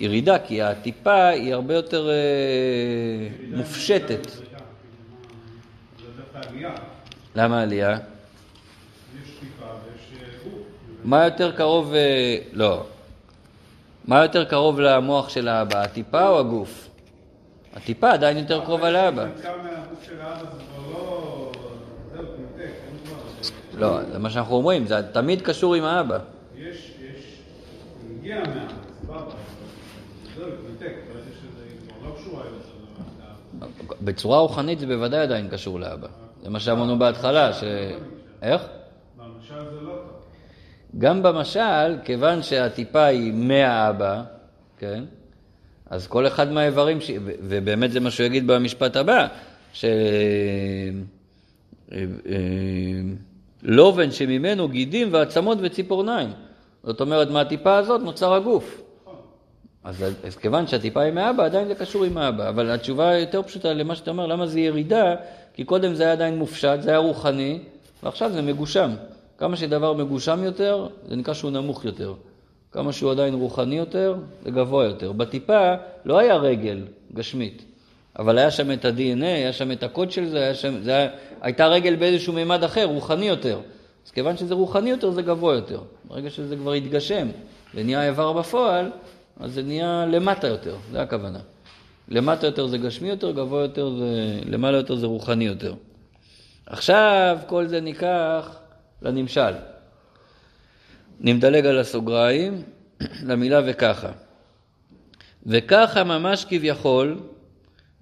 [0.00, 2.14] ירידה, כי הטיפה היא הרבה יותר אה,
[3.56, 4.30] מופשטת.
[4.30, 4.40] זה
[6.16, 6.70] דווקא עלייה.
[7.34, 7.90] למה עלייה?
[7.90, 7.98] אה.
[11.04, 12.84] מה יותר קרוב, אה, לא.
[14.04, 16.88] מה יותר קרוב למוח של האבא, הטיפה או הגוף?
[17.74, 19.26] הטיפה עדיין יותר קרובה לאבא.
[20.92, 21.52] לא...
[23.78, 26.18] לא, זה מה שאנחנו אומרים, זה תמיד קשור עם האבא.
[26.56, 27.40] יש, יש...
[28.18, 29.34] הגיע מהאבא, סבבה.
[30.36, 33.66] זהו, תנתק, ברגע שזה כבר לא קשורה יותר.
[34.00, 36.08] בצורה רוחנית זה בוודאי עדיין קשור לאבא.
[36.42, 37.64] זה מה שאמרנו בהתחלה, ש...
[38.42, 38.62] איך?
[39.16, 40.20] במשל זה לא טוב.
[40.98, 44.22] גם במשל, כיוון שהטיפה היא מהאבא,
[44.78, 45.04] כן?
[45.90, 47.10] אז כל אחד מהאיברים, ש...
[47.24, 49.26] ובאמת זה מה שהוא יגיד במשפט הבא,
[53.62, 56.28] שלובן שממנו גידים ועצמות וציפורניים.
[56.84, 58.79] זאת אומרת, מהטיפה הזאת נוצר הגוף.
[59.84, 62.48] אז, אז כיוון שהטיפה היא מאבא, עדיין זה קשור עם האבא.
[62.48, 65.14] אבל התשובה יותר פשוטה למה שאתה אומר, למה זה ירידה?
[65.54, 67.58] כי קודם זה היה עדיין מופשט, זה היה רוחני,
[68.02, 68.90] ועכשיו זה מגושם.
[69.38, 72.14] כמה שדבר מגושם יותר, זה נקרא שהוא נמוך יותר.
[72.72, 74.14] כמה שהוא עדיין רוחני יותר,
[74.44, 75.12] זה גבוה יותר.
[75.12, 77.64] בטיפה לא היה רגל גשמית,
[78.18, 81.08] אבל היה שם את ה-DNA, היה שם את הקוד של זה, היה שם, זה היה,
[81.40, 83.58] הייתה רגל באיזשהו מימד אחר, רוחני יותר.
[84.06, 85.80] אז כיוון שזה רוחני יותר, זה גבוה יותר.
[86.04, 87.28] ברגע שזה כבר התגשם
[87.74, 88.90] ונהיה איבר בפועל,
[89.40, 91.38] אז זה נהיה למטה יותר, זה הכוונה.
[92.08, 95.74] למטה יותר זה גשמי יותר, גבוה יותר זה, למעלה יותר זה רוחני יותר.
[96.66, 98.58] עכשיו כל זה ניקח
[99.02, 99.52] לנמשל.
[101.20, 102.62] נמדלג על הסוגריים,
[103.28, 104.10] למילה וככה.
[105.46, 107.20] וככה ממש כביכול,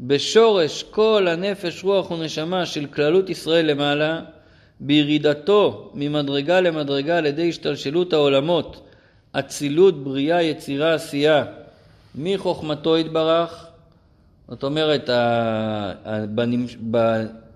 [0.01, 4.20] בשורש כל הנפש, רוח ונשמה של כללות ישראל למעלה,
[4.81, 8.88] בירידתו ממדרגה למדרגה על ידי השתלשלות העולמות,
[9.32, 11.44] אצילות, בריאה, יצירה, עשייה,
[12.14, 13.66] מחוכמתו יתברך,
[14.48, 15.10] זאת אומרת,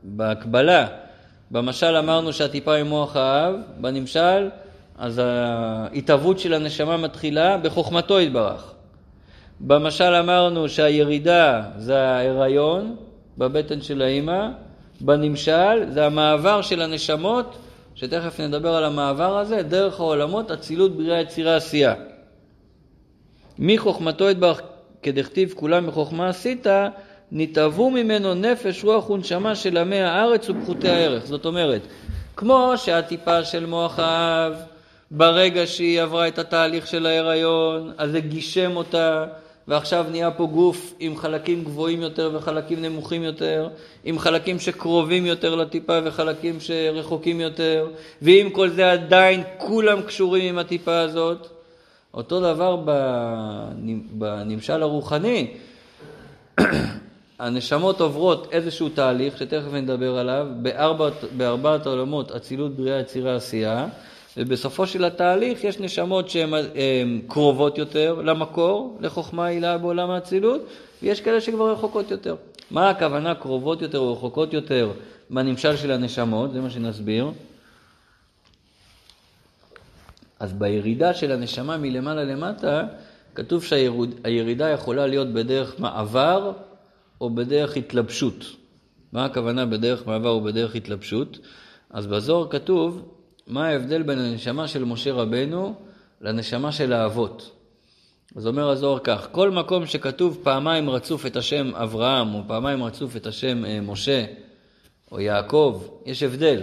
[0.02, 0.87] בהקבלה,
[1.50, 4.48] במשל אמרנו שהטיפה היא מוח האב, בנמשל,
[4.98, 8.72] אז ההתהוות של הנשמה מתחילה בחוכמתו יתברך.
[9.61, 12.96] במשל אמרנו שהירידה זה ההיריון
[13.38, 14.48] בבטן של האימא,
[15.00, 17.56] בנמשל זה המעבר של הנשמות,
[17.94, 21.95] שתכף נדבר על המעבר הזה, דרך העולמות, אצילות, בריאה, יצירה, עשייה.
[23.59, 24.61] מחוכמתו יתברך
[25.03, 26.66] כדכתיב כולם מחוכמה עשית,
[27.32, 31.26] נתעבו ממנו נפש, רוח ונשמה של עמי הארץ ופחותי הערך.
[31.26, 31.82] זאת אומרת,
[32.36, 34.55] כמו שהטיפה של מוח האב,
[35.11, 39.24] ברגע שהיא עברה את התהליך של ההיריון, אז זה גישם אותה,
[39.68, 43.68] ועכשיו נהיה פה גוף עם חלקים גבוהים יותר וחלקים נמוכים יותר,
[44.04, 47.88] עם חלקים שקרובים יותר לטיפה וחלקים שרחוקים יותר,
[48.22, 51.46] ועם כל זה עדיין כולם קשורים עם הטיפה הזאת.
[52.14, 52.76] אותו דבר
[54.12, 55.54] בנמשל הרוחני,
[57.38, 63.86] הנשמות עוברות איזשהו תהליך, שתכף נדבר עליו, בארבעת, בארבעת העולמות, אצילות, בריאה, יצירה, עשייה,
[64.37, 70.61] ובסופו של התהליך יש נשמות שהן קרובות יותר למקור, לחוכמה הילה בעולם האצילות,
[71.03, 72.37] ויש כאלה שכבר רחוקות יותר.
[72.70, 74.93] מה הכוונה קרובות יותר או רחוקות יותר
[75.30, 76.53] בנמשל של הנשמות?
[76.53, 77.30] זה מה שנסביר.
[80.41, 82.85] אז בירידה של הנשמה מלמעלה למטה,
[83.35, 86.53] כתוב שהירידה יכולה להיות בדרך מעבר
[87.20, 88.45] או בדרך התלבשות.
[89.12, 91.39] מה הכוונה בדרך מעבר או בדרך התלבשות?
[91.91, 93.09] אז בזוהר כתוב
[93.47, 95.74] מה ההבדל בין הנשמה של משה רבנו
[96.20, 97.51] לנשמה של האבות.
[98.36, 103.16] אז אומר הזוהר כך, כל מקום שכתוב פעמיים רצוף את השם אברהם או פעמיים רצוף
[103.16, 104.24] את השם אה, משה
[105.12, 106.62] או יעקב, יש הבדל.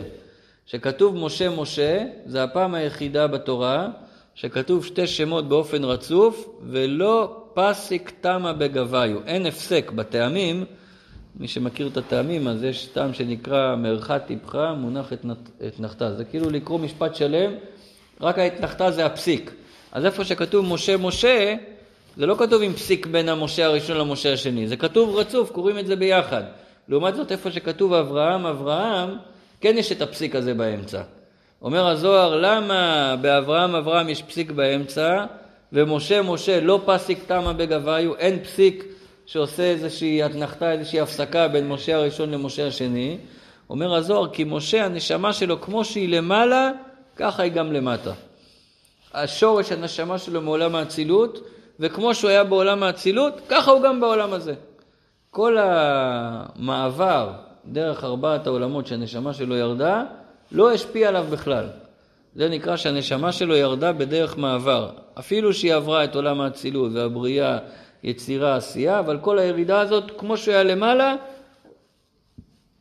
[0.65, 3.88] שכתוב משה משה, זה הפעם היחידה בתורה
[4.36, 9.17] שכתוב שתי שמות באופן רצוף ולא פסיק תמה בגביו.
[9.25, 10.65] אין הפסק בטעמים,
[11.36, 15.13] מי שמכיר את הטעמים, אז יש טעם שנקרא מרחת טיפך מונח
[15.67, 16.13] אתנחתה.
[16.13, 17.51] זה כאילו לקרוא משפט שלם,
[18.21, 19.51] רק האתנחתה זה הפסיק.
[19.91, 21.55] אז איפה שכתוב משה משה,
[22.17, 25.88] זה לא כתוב עם פסיק בין המשה הראשון למשה השני, זה כתוב רצוף, קוראים את
[25.88, 26.43] זה ביחד.
[26.89, 29.09] לעומת זאת, איפה שכתוב אברהם, אברהם,
[29.61, 31.01] כן יש את הפסיק הזה באמצע.
[31.61, 35.25] אומר הזוהר, למה באברהם, אברהם יש פסיק באמצע,
[35.73, 38.86] ומשה, משה לא פסיק תמה בגביו, אין פסיק
[39.32, 43.17] שעושה איזושהי אתנחתה, איזושהי הפסקה בין משה הראשון למשה השני.
[43.69, 46.71] אומר הזוהר, כי משה, הנשמה שלו, כמו שהיא למעלה,
[47.15, 48.11] ככה היא גם למטה.
[49.13, 51.47] השורש הנשמה שלו מעולם האצילות,
[51.80, 54.53] וכמו שהוא היה בעולם האצילות, ככה הוא גם בעולם הזה.
[55.32, 57.32] כל המעבר
[57.65, 60.03] דרך ארבעת העולמות שהנשמה שלו ירדה,
[60.51, 61.65] לא השפיע עליו בכלל.
[62.36, 64.89] זה נקרא שהנשמה שלו ירדה בדרך מעבר.
[65.19, 67.57] אפילו שהיא עברה את עולם האצילות והבריאה,
[68.03, 71.15] יצירה, עשייה, אבל כל הירידה הזאת, כמו שהוא היה למעלה,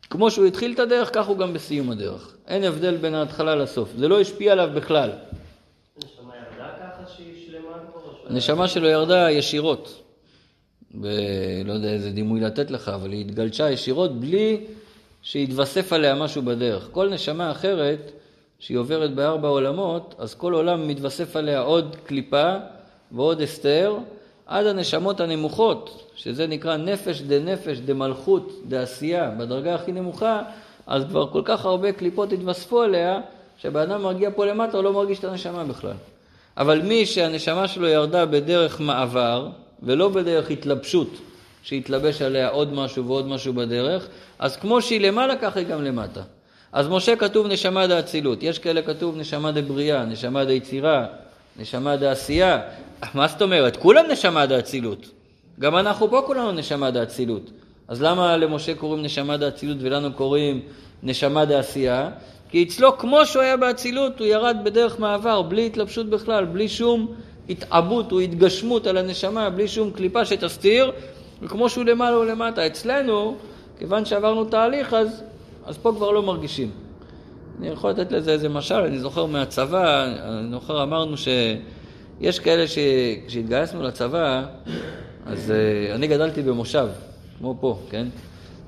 [0.09, 2.35] כמו שהוא התחיל את הדרך, כך הוא גם בסיום הדרך.
[2.47, 3.89] אין הבדל בין ההתחלה לסוף.
[3.97, 5.09] זה לא השפיע עליו בכלל.
[8.29, 10.03] הנשמה שלו ירדה ישירות.
[11.01, 14.65] ולא יודע איזה דימוי לתת לך, אבל היא התגלשה ישירות בלי
[15.21, 16.89] שיתווסף עליה משהו בדרך.
[16.91, 18.11] כל נשמה אחרת,
[18.59, 22.55] שהיא עוברת בארבע עולמות, אז כל עולם מתווסף עליה עוד קליפה
[23.11, 23.97] ועוד הסתר,
[24.49, 30.41] עד הנשמות הנמוכות, שזה נקרא נפש דנפש דמלכות דעשייה, בדרגה הכי נמוכה,
[30.87, 33.19] אז כבר כל כך הרבה קליפות התווספו עליה,
[33.61, 35.93] שבאדם מגיע פה למטה הוא לא מרגיש את הנשמה בכלל.
[36.57, 39.47] אבל מי שהנשמה שלו ירדה בדרך מעבר,
[39.83, 41.09] ולא בדרך התלבשות,
[41.63, 44.07] שהתלבש עליה עוד משהו ועוד משהו בדרך,
[44.39, 46.21] אז כמו שהיא למעלה, ככה היא גם למטה.
[46.71, 51.05] אז משה כתוב נשמה דאצילות, יש כאלה כתוב נשמה דבריאה, נשמה דיצירה,
[51.59, 52.61] נשמה דעשייה.
[53.13, 53.77] מה זאת אומרת?
[53.77, 55.09] כולם נשמה דאצילות.
[55.59, 57.51] גם אנחנו פה כולנו נשמה דאצילות.
[57.87, 60.61] אז למה למשה קוראים נשמה דאצילות ולנו קוראים
[61.03, 62.09] נשמה דעשייה?
[62.49, 67.13] כי אצלו, כמו שהוא היה באצילות, הוא ירד בדרך מעבר, בלי התלבשות בכלל, בלי שום
[67.49, 70.91] התעבות או התגשמות על הנשמה, בלי שום קליפה שתסתיר,
[71.41, 72.67] וכמו שהוא למעלה או למטה.
[72.67, 73.35] אצלנו,
[73.79, 75.23] כיוון שעברנו תהליך, אז,
[75.65, 76.71] אז פה כבר לא מרגישים.
[77.59, 81.17] אני יכול לתת לזה איזה משל, אני זוכר מהצבא, אני זוכר אמרנו
[82.19, 84.45] שיש כאלה שכשהתגייסנו לצבא,
[85.25, 86.87] אז uh, אני גדלתי במושב,
[87.37, 88.07] כמו פה, כן?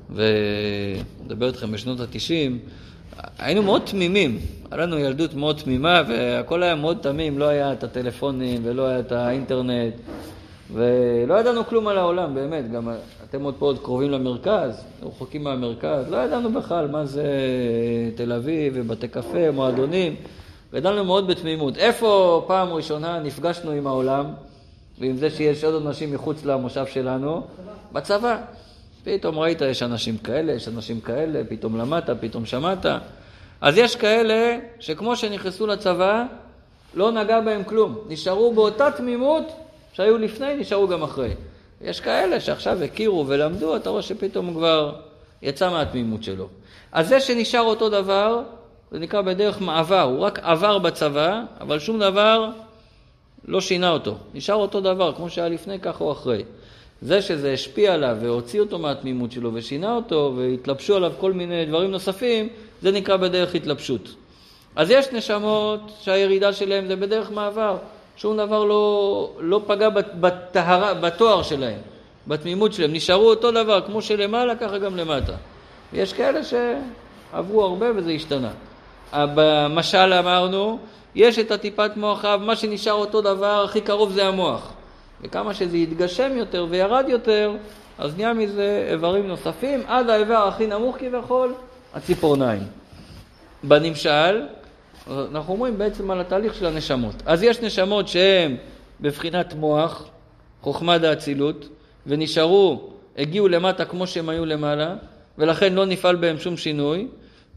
[0.09, 2.59] ומדבר איתכם בשנות התשעים,
[3.39, 4.39] היינו מאוד תמימים,
[4.71, 8.99] היה לנו ילדות מאוד תמימה והכל היה מאוד תמים, לא היה את הטלפונים ולא היה
[8.99, 9.93] את האינטרנט
[10.73, 12.89] ולא ידענו כלום על העולם, באמת, גם
[13.29, 17.25] אתם עוד פה עוד קרובים למרכז, רחוקים מהמרכז, לא ידענו בכלל מה זה
[18.15, 20.15] תל אביב ובתי קפה, מועדונים,
[20.73, 21.77] גדלנו מאוד בתמימות.
[21.77, 24.25] איפה פעם ראשונה נפגשנו עם העולם
[24.99, 27.41] ועם זה שיש עוד אנשים מחוץ למושב שלנו?
[27.91, 28.37] בצבא.
[29.03, 32.85] פתאום ראית, יש אנשים כאלה, יש אנשים כאלה, פתאום למדת, פתאום שמעת.
[33.61, 36.23] אז יש כאלה שכמו שנכנסו לצבא,
[36.93, 37.97] לא נגע בהם כלום.
[38.07, 39.43] נשארו באותה תמימות
[39.93, 41.33] שהיו לפני, נשארו גם אחרי.
[41.81, 44.95] יש כאלה שעכשיו הכירו ולמדו, אתה רואה שפתאום הוא כבר
[45.41, 46.47] יצא מהתמימות שלו.
[46.91, 48.41] אז זה שנשאר אותו דבר,
[48.91, 52.49] זה נקרא בדרך מעבר, הוא רק עבר בצבא, אבל שום דבר
[53.45, 54.15] לא שינה אותו.
[54.33, 56.43] נשאר אותו דבר, כמו שהיה לפני, כך או אחרי.
[57.01, 61.91] זה שזה השפיע עליו והוציא אותו מהתמימות שלו ושינה אותו והתלבשו עליו כל מיני דברים
[61.91, 62.49] נוספים,
[62.81, 64.15] זה נקרא בדרך התלבשות.
[64.75, 67.77] אז יש נשמות שהירידה שלהם זה בדרך מעבר,
[68.17, 69.89] שום דבר לא, לא פגע
[70.19, 71.79] בטהרה, בתואר שלהם,
[72.27, 75.33] בתמימות שלהם, נשארו אותו דבר, כמו שלמעלה ככה גם למטה.
[75.93, 78.51] ויש כאלה שעברו הרבה וזה השתנה.
[79.13, 80.79] במשל אמרנו,
[81.15, 84.73] יש את הטיפת מוח רב, מה שנשאר אותו דבר, הכי קרוב זה המוח.
[85.21, 87.51] וכמה שזה יתגשם יותר וירד יותר,
[87.97, 91.53] אז נהיה מזה איברים נוספים, עד האיבר הכי נמוך כביכול,
[91.93, 92.61] הציפורניים.
[93.63, 94.41] בנמשל,
[95.07, 97.15] אנחנו אומרים בעצם על התהליך של הנשמות.
[97.25, 98.55] אז יש נשמות שהן
[99.01, 100.05] בבחינת מוח,
[100.61, 101.69] חוכמה דאצילות,
[102.07, 102.81] ונשארו,
[103.17, 104.95] הגיעו למטה כמו שהם היו למעלה,
[105.37, 107.07] ולכן לא נפעל בהם שום שינוי,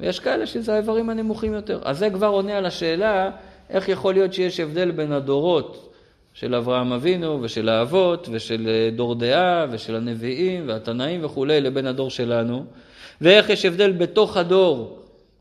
[0.01, 1.80] ויש כאלה שזה האיברים הנמוכים יותר.
[1.84, 3.30] אז זה כבר עונה על השאלה
[3.70, 5.95] איך יכול להיות שיש הבדל בין הדורות
[6.34, 12.11] של אברהם אבינו ושל האבות ושל אה, דור דעה ושל הנביאים והתנאים וכולי לבין הדור
[12.11, 12.64] שלנו,
[13.20, 14.99] ואיך יש הבדל בתוך הדור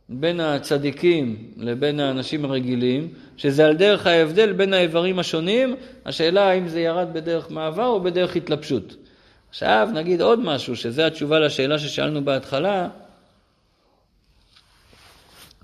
[0.10, 5.76] בין הצדיקים לבין האנשים הרגילים, שזה על דרך ההבדל בין האיברים השונים,
[6.06, 8.96] השאלה האם זה ירד בדרך מעבר או בדרך התלבשות.
[9.50, 12.88] עכשיו נגיד עוד משהו, שזה התשובה לשאלה ששאלנו בהתחלה,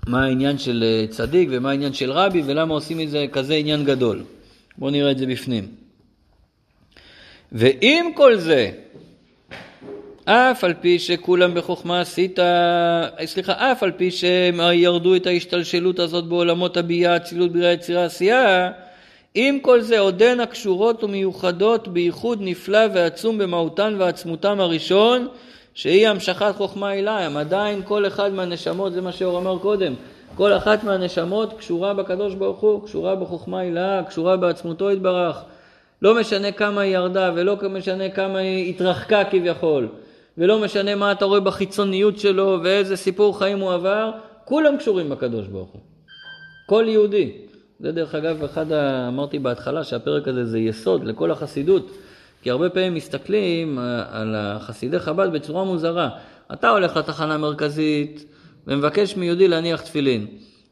[0.06, 4.22] מה העניין של אה, צדיק ומה העניין של רבי ולמה עושים מזה כזה עניין גדול.
[4.78, 5.66] בואו נראה את זה בפנים.
[7.52, 8.70] ועם כל זה,
[10.24, 12.38] אף על פי שכולם בחוכמה עשית,
[13.24, 18.70] סליחה, אף על פי שהם ירדו את ההשתלשלות הזאת בעולמות הביאה, אצילות, בריאה, יצירה, עשייה,
[19.34, 25.28] עם כל זה עודנה קשורות ומיוחדות בייחוד נפלא ועצום במהותן ועצמותן הראשון,
[25.74, 27.36] שהיא המשכת חוכמה אליים.
[27.36, 29.94] עדיין כל אחד מהנשמות, זה מה שאור אמר קודם,
[30.34, 35.42] כל אחת מהנשמות קשורה בקדוש ברוך הוא, קשורה בחוכמה הילאה, קשורה בעצמותו יתברך.
[36.02, 39.88] לא משנה כמה היא ירדה ולא משנה כמה היא התרחקה כביכול,
[40.38, 44.10] ולא משנה מה אתה רואה בחיצוניות שלו ואיזה סיפור חיים הוא עבר,
[44.44, 45.80] כולם קשורים בקדוש ברוך הוא.
[46.66, 47.32] כל יהודי.
[47.80, 49.08] זה דרך אגב, אחד, ה...
[49.08, 51.90] אמרתי בהתחלה שהפרק הזה זה יסוד לכל החסידות,
[52.42, 56.08] כי הרבה פעמים מסתכלים אה, על החסידי חב"ד בצורה מוזרה.
[56.52, 58.24] אתה הולך לתחנה המרכזית
[58.66, 60.26] ומבקש מיהודי להניח תפילין.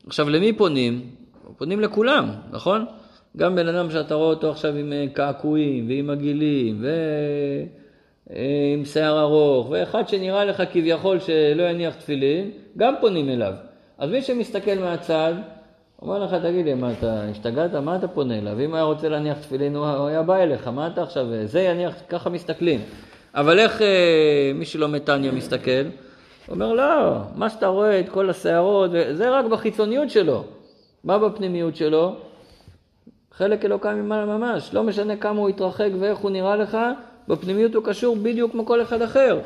[0.06, 1.10] עכשיו, למי פונים?
[1.56, 2.84] פונים לכולם, נכון?
[3.36, 6.84] גם בן אדם שאתה רואה אותו עכשיו עם אה, קעקועים ועם עגילים
[8.30, 13.52] ועם שיער ארוך, ואחד שנראה לך כביכול שלא יניח תפילין, גם פונים אליו.
[13.98, 15.32] אז מי שמסתכל מהצד,
[16.02, 17.74] אומר לך, תגיד לי, מה אתה השתגעת?
[17.74, 18.60] מה אתה פונה אליו?
[18.60, 21.26] אם היה רוצה להניח תפילין, הוא היה בא אליך, מה אתה עכשיו?
[21.44, 22.80] זה יניח, ככה מסתכלים.
[23.34, 25.70] אבל איך אה, מי שלומד טניה מסתכל?
[26.46, 30.44] הוא אומר, לא, מה שאתה רואה, את כל השערות, זה רק בחיצוניות שלו.
[31.04, 32.16] מה בפנימיות שלו?
[33.32, 34.74] חלק אלוקם ממעלה ממש.
[34.74, 36.78] לא משנה כמה הוא התרחק ואיך הוא נראה לך,
[37.28, 39.40] בפנימיות הוא קשור בדיוק כמו כל אחד אחר.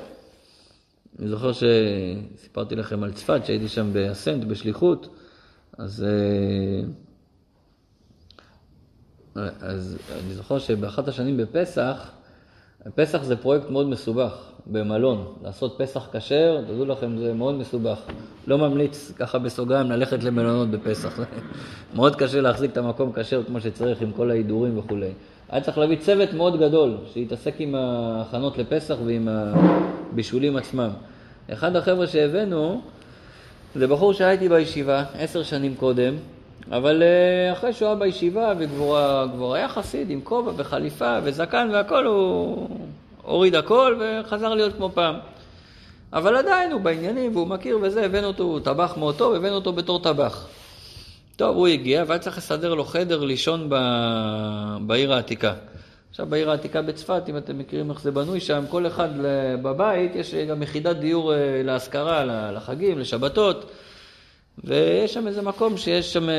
[1.18, 5.08] אני זוכר שסיפרתי לכם על צפת, שהייתי שם באסנט, בשליחות.
[5.78, 6.06] אז,
[9.36, 12.10] אה, אז אני זוכר שבאחת השנים בפסח,
[12.94, 15.34] פסח זה פרויקט מאוד מסובך במלון.
[15.42, 18.00] לעשות פסח כשר, תדעו לכם, זה מאוד מסובך.
[18.46, 21.20] לא ממליץ ככה בסוגריים ללכת למלונות בפסח.
[21.96, 25.10] מאוד קשה להחזיק את המקום כשר כמו שצריך עם כל ההידורים וכולי.
[25.48, 30.90] היה צריך להביא צוות מאוד גדול שיתעסק עם ההכנות לפסח ועם הבישולים עצמם.
[31.52, 32.82] אחד החבר'ה שהבאנו,
[33.74, 36.14] זה בחור שהיה איתי בישיבה עשר שנים קודם,
[36.70, 42.68] אבל אה, אחרי שהוא היה בישיבה וכבר היה חסיד עם כובע וחליפה וזקן והכל, הוא
[43.22, 45.14] הוריד הכל וחזר להיות כמו פעם.
[46.12, 49.72] אבל עדיין הוא בעניינים והוא מכיר וזה, הבאנו אותו, הוא טבח מאוד טוב, הבאנו אותו
[49.72, 50.46] בתור טבח.
[51.36, 53.76] טוב, הוא הגיע והיה צריך לסדר לו חדר לישון ב...
[54.80, 55.52] בעיר העתיקה.
[56.12, 59.08] עכשיו בעיר העתיקה בצפת, אם אתם מכירים איך זה בנוי שם, כל אחד
[59.62, 63.70] בבית יש גם יחידת דיור אה, להשכרה לחגים, לשבתות,
[64.64, 66.34] ויש שם איזה מקום שיש שם אה,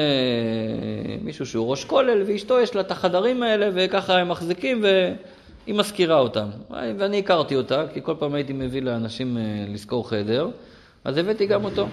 [1.22, 6.20] מישהו שהוא ראש כולל, ואשתו יש לה את החדרים האלה, וככה הם מחזיקים, והיא משכירה
[6.20, 6.50] אותם.
[6.70, 10.48] ואני הכרתי אותה, כי כל פעם הייתי מביא לאנשים אה, לשכור חדר,
[11.04, 11.88] אז הבאתי גם אותו.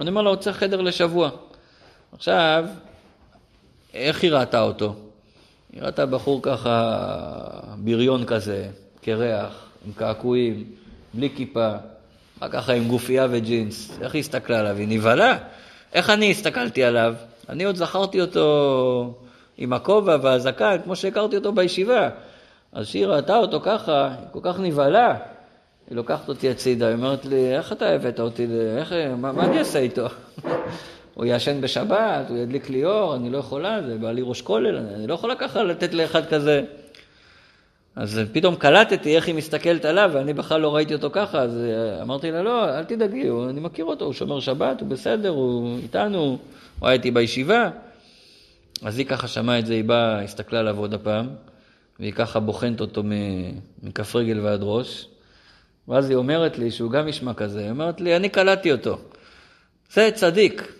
[0.00, 1.30] אני אומר לה, רוצה חדר לשבוע.
[2.12, 2.64] עכשיו,
[3.94, 4.94] איך היא ראתה אותו?
[5.74, 7.00] נראית בחור ככה,
[7.78, 8.68] בריון כזה,
[9.02, 10.64] קרח, עם קעקועים,
[11.14, 11.72] בלי כיפה,
[12.42, 13.98] רק ככה עם גופייה וג'ינס.
[14.00, 14.76] איך היא הסתכלה עליו?
[14.76, 15.38] היא נבהלה.
[15.92, 17.14] איך אני הסתכלתי עליו?
[17.48, 19.14] אני עוד זכרתי אותו
[19.58, 22.08] עם הכובע והזקן, כמו שהכרתי אותו בישיבה.
[22.72, 25.16] אז כשהיא ראתה אותו ככה, היא כל כך נבהלה,
[25.90, 28.46] היא לוקחת אותי הצידה, היא אומרת לי, איך אתה הבאת אותי,
[28.78, 30.06] איך, מה, מה אני אעשה איתו?
[31.20, 34.76] הוא יעשן בשבת, הוא ידליק לי אור, אני לא יכולה, זה בא לי ראש כולל,
[34.76, 36.62] אני לא יכולה ככה לתת לאחד כזה.
[37.96, 42.02] אז פתאום קלטתי איך היא מסתכלת עליו, ואני בכלל לא ראיתי אותו ככה, אז אה,
[42.02, 46.38] אמרתי לה, לא, אל תדאגי, אני מכיר אותו, הוא שומר שבת, הוא בסדר, הוא איתנו,
[46.78, 47.70] הוא היה איתי בישיבה.
[48.82, 51.28] אז היא ככה שמעה את זה, היא באה, הסתכלה עליו עוד הפעם,
[51.98, 53.02] והיא ככה בוחנת אותו
[53.82, 55.06] מכף רגל ועד ראש.
[55.88, 58.98] ואז היא אומרת לי, שהוא גם ישמע כזה, היא אומרת לי, אני קלטתי אותו.
[59.92, 60.79] זה צדיק,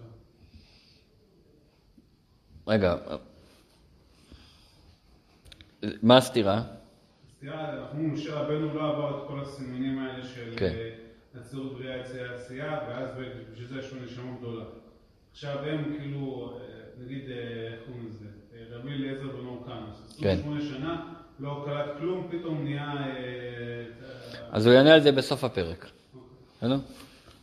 [2.67, 2.95] רגע,
[6.03, 6.61] מה הסתירה?
[7.37, 10.65] סתירה, אנחנו משה רבנו לא עבר את כל הסימנים האלה של כן.
[10.65, 10.89] אה,
[11.35, 13.09] נצרות בריאה יציאה עשייה, ואז
[13.51, 14.65] בשביל זה יש לו נשמה גדולה.
[15.31, 17.35] עכשיו הם כאילו, אה, נגיד, אה,
[17.73, 18.25] איך קוראים לזה?
[18.71, 20.17] רבי אליעזר בן אורקנוס.
[20.19, 20.29] כן.
[20.29, 22.93] 28 שנה, לא קלט כלום, פתאום נהיה...
[24.51, 25.85] אז הוא יענה על זה בסוף הפרק.
[26.57, 26.77] בסדר?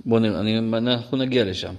[0.05, 0.41] בואו נראה,
[0.79, 1.75] אנחנו נגיע לשם.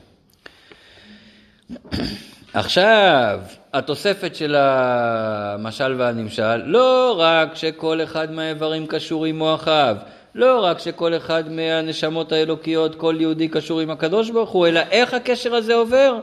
[2.53, 3.39] עכשיו,
[3.73, 9.95] התוספת של המשל והנמשל, לא רק שכל אחד מהאיברים קשור עם מוחיו,
[10.35, 15.13] לא רק שכל אחד מהנשמות האלוקיות, כל יהודי קשור עם הקדוש ברוך הוא, אלא איך
[15.13, 16.19] הקשר הזה עובר?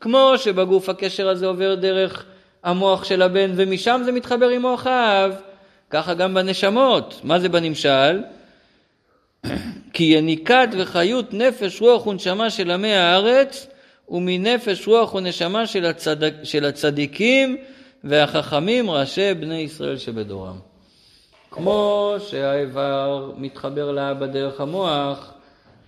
[0.00, 2.24] כמו שבגוף הקשר הזה עובר דרך
[2.64, 5.32] המוח של הבן ומשם זה מתחבר עם מוחיו,
[5.90, 7.20] ככה גם בנשמות.
[7.24, 8.22] מה זה בנמשל?
[9.92, 13.66] כי יניקת וחיות נפש רוח ונשמה של עמי הארץ
[14.10, 17.56] ומנפש רוח ונשמה של, הצדק, של הצדיקים
[18.04, 20.58] והחכמים ראשי בני ישראל שבדורם.
[21.50, 25.32] כמו שהאיבר מתחבר לאבא דרך המוח,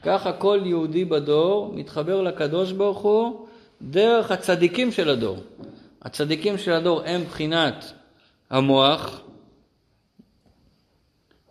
[0.02, 3.46] ככה כל יהודי בדור מתחבר לקדוש ברוך הוא
[3.82, 5.36] דרך הצדיקים של הדור.
[6.02, 7.92] הצדיקים של הדור הם בחינת
[8.50, 9.20] המוח,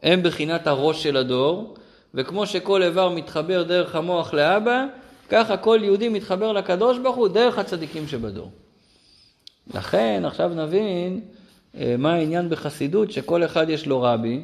[0.03, 1.75] הם בחינת הראש של הדור,
[2.13, 4.85] וכמו שכל איבר מתחבר דרך המוח לאבא,
[5.29, 8.51] ככה כל יהודי מתחבר לקדוש ברוך הוא דרך הצדיקים שבדור.
[9.73, 11.21] לכן עכשיו נבין
[11.77, 14.41] אה, מה העניין בחסידות, שכל אחד יש לו רבי,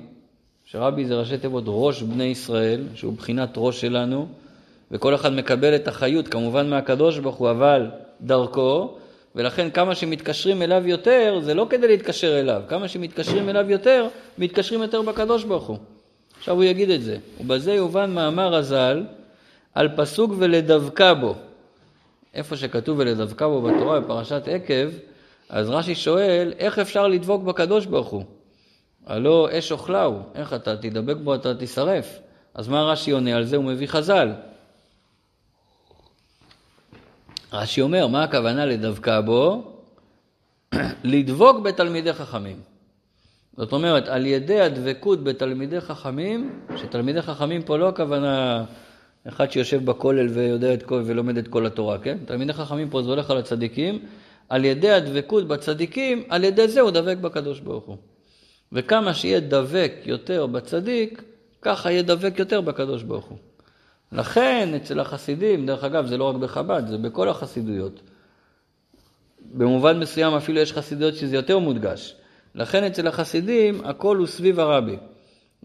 [0.65, 4.27] שרבי זה ראשי תיבות ראש בני ישראל, שהוא בחינת ראש שלנו,
[4.91, 7.87] וכל אחד מקבל את החיות כמובן מהקדוש ברוך הוא, אבל
[8.21, 8.97] דרכו,
[9.35, 14.07] ולכן כמה שמתקשרים אליו יותר, זה לא כדי להתקשר אליו, כמה שמתקשרים אליו יותר,
[14.37, 15.77] מתקשרים יותר בקדוש ברוך הוא.
[16.37, 17.17] עכשיו הוא יגיד את זה.
[17.41, 19.03] ובזה יובן מאמר הז"ל
[19.75, 21.35] על פסוק ולדבקה בו.
[22.33, 24.89] איפה שכתוב ולדבקה בו בתורה בפרשת עקב,
[25.49, 28.23] אז רש"י שואל, איך אפשר לדבוק בקדוש ברוך הוא?
[29.05, 32.19] הלא אש אוכלה הוא, איך אתה תדבק בו אתה תישרף.
[32.53, 33.55] אז מה רש"י עונה על זה?
[33.55, 34.31] הוא מביא חז"ל.
[37.53, 39.71] רש"י אומר, מה הכוונה לדבקה בו?
[41.03, 42.59] לדבוק בתלמידי חכמים.
[43.57, 48.63] זאת אומרת, על ידי הדבקות בתלמידי חכמים, שתלמידי חכמים פה לא הכוונה
[49.27, 52.17] אחד שיושב בכולל ויודע את כל, ולומד את כל התורה, כן?
[52.25, 53.99] תלמידי חכמים פה זה הולך על הצדיקים,
[54.49, 57.97] על ידי הדבקות בצדיקים, על ידי זה הוא דבק בקדוש ברוך הוא.
[58.71, 61.23] וכמה שיהיה דבק יותר בצדיק,
[61.61, 63.37] ככה יהיה דבק יותר בקדוש ברוך הוא.
[64.11, 68.01] לכן אצל החסידים, דרך אגב זה לא רק בחב"ד, זה בכל החסידויות.
[69.53, 72.15] במובן מסוים אפילו יש חסידויות שזה יותר מודגש.
[72.55, 74.97] לכן אצל החסידים הכל הוא סביב הרבי,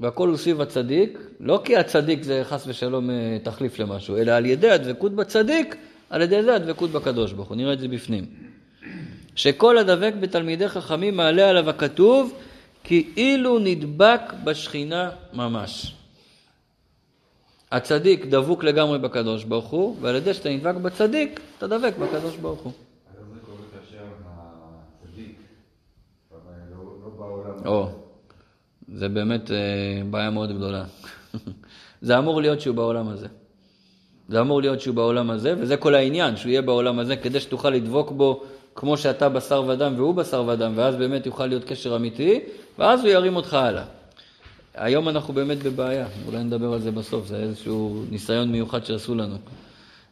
[0.00, 4.46] והכל הוא סביב הצדיק, לא כי הצדיק זה חס ושלום אה, תחליף למשהו, אלא על
[4.46, 5.76] ידי הדבקות בצדיק,
[6.10, 8.24] על ידי זה הדבקות בקדוש ברוך הוא, נראה את זה בפנים.
[9.34, 12.34] שכל הדבק בתלמידי חכמים מעלה עליו הכתוב,
[12.84, 15.94] כאילו נדבק בשכינה ממש.
[17.72, 22.60] הצדיק דבוק לגמרי בקדוש ברוך הוא, ועל ידי שאתה נדבק בצדיק, אתה דבק בקדוש ברוך
[22.60, 22.72] הוא.
[22.72, 24.04] אז זה קורה כאשר
[25.02, 25.38] הצדיק,
[26.30, 26.38] לא
[27.02, 27.66] לא בעולם.
[27.66, 27.88] או,
[28.94, 29.56] זה באמת אה,
[30.10, 30.84] בעיה מאוד גדולה.
[32.02, 33.26] זה אמור להיות שהוא בעולם הזה.
[34.28, 37.70] זה אמור להיות שהוא בעולם הזה, וזה כל העניין, שהוא יהיה בעולם הזה, כדי שתוכל
[37.70, 38.42] לדבוק בו
[38.74, 42.40] כמו שאתה בשר ודם והוא בשר ודם, ואז באמת יוכל להיות קשר אמיתי,
[42.78, 43.84] ואז הוא ירים אותך הלאה.
[44.74, 49.36] היום אנחנו באמת בבעיה, אולי נדבר על זה בסוף, זה איזשהו ניסיון מיוחד שעשו לנו.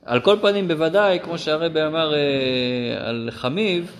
[0.04, 3.92] על כל פנים, בוודאי, כמו שהרבי אמר אה, על חמיב,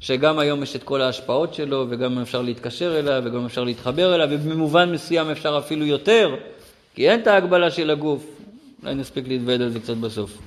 [0.00, 4.28] שגם היום יש את כל ההשפעות שלו, וגם אפשר להתקשר אליו, וגם אפשר להתחבר אליו,
[4.30, 6.34] ובמובן מסוים אפשר אפילו יותר,
[6.94, 8.26] כי אין את ההגבלה של הגוף.
[8.82, 10.38] אולי נספיק להתוועד על זה קצת בסוף.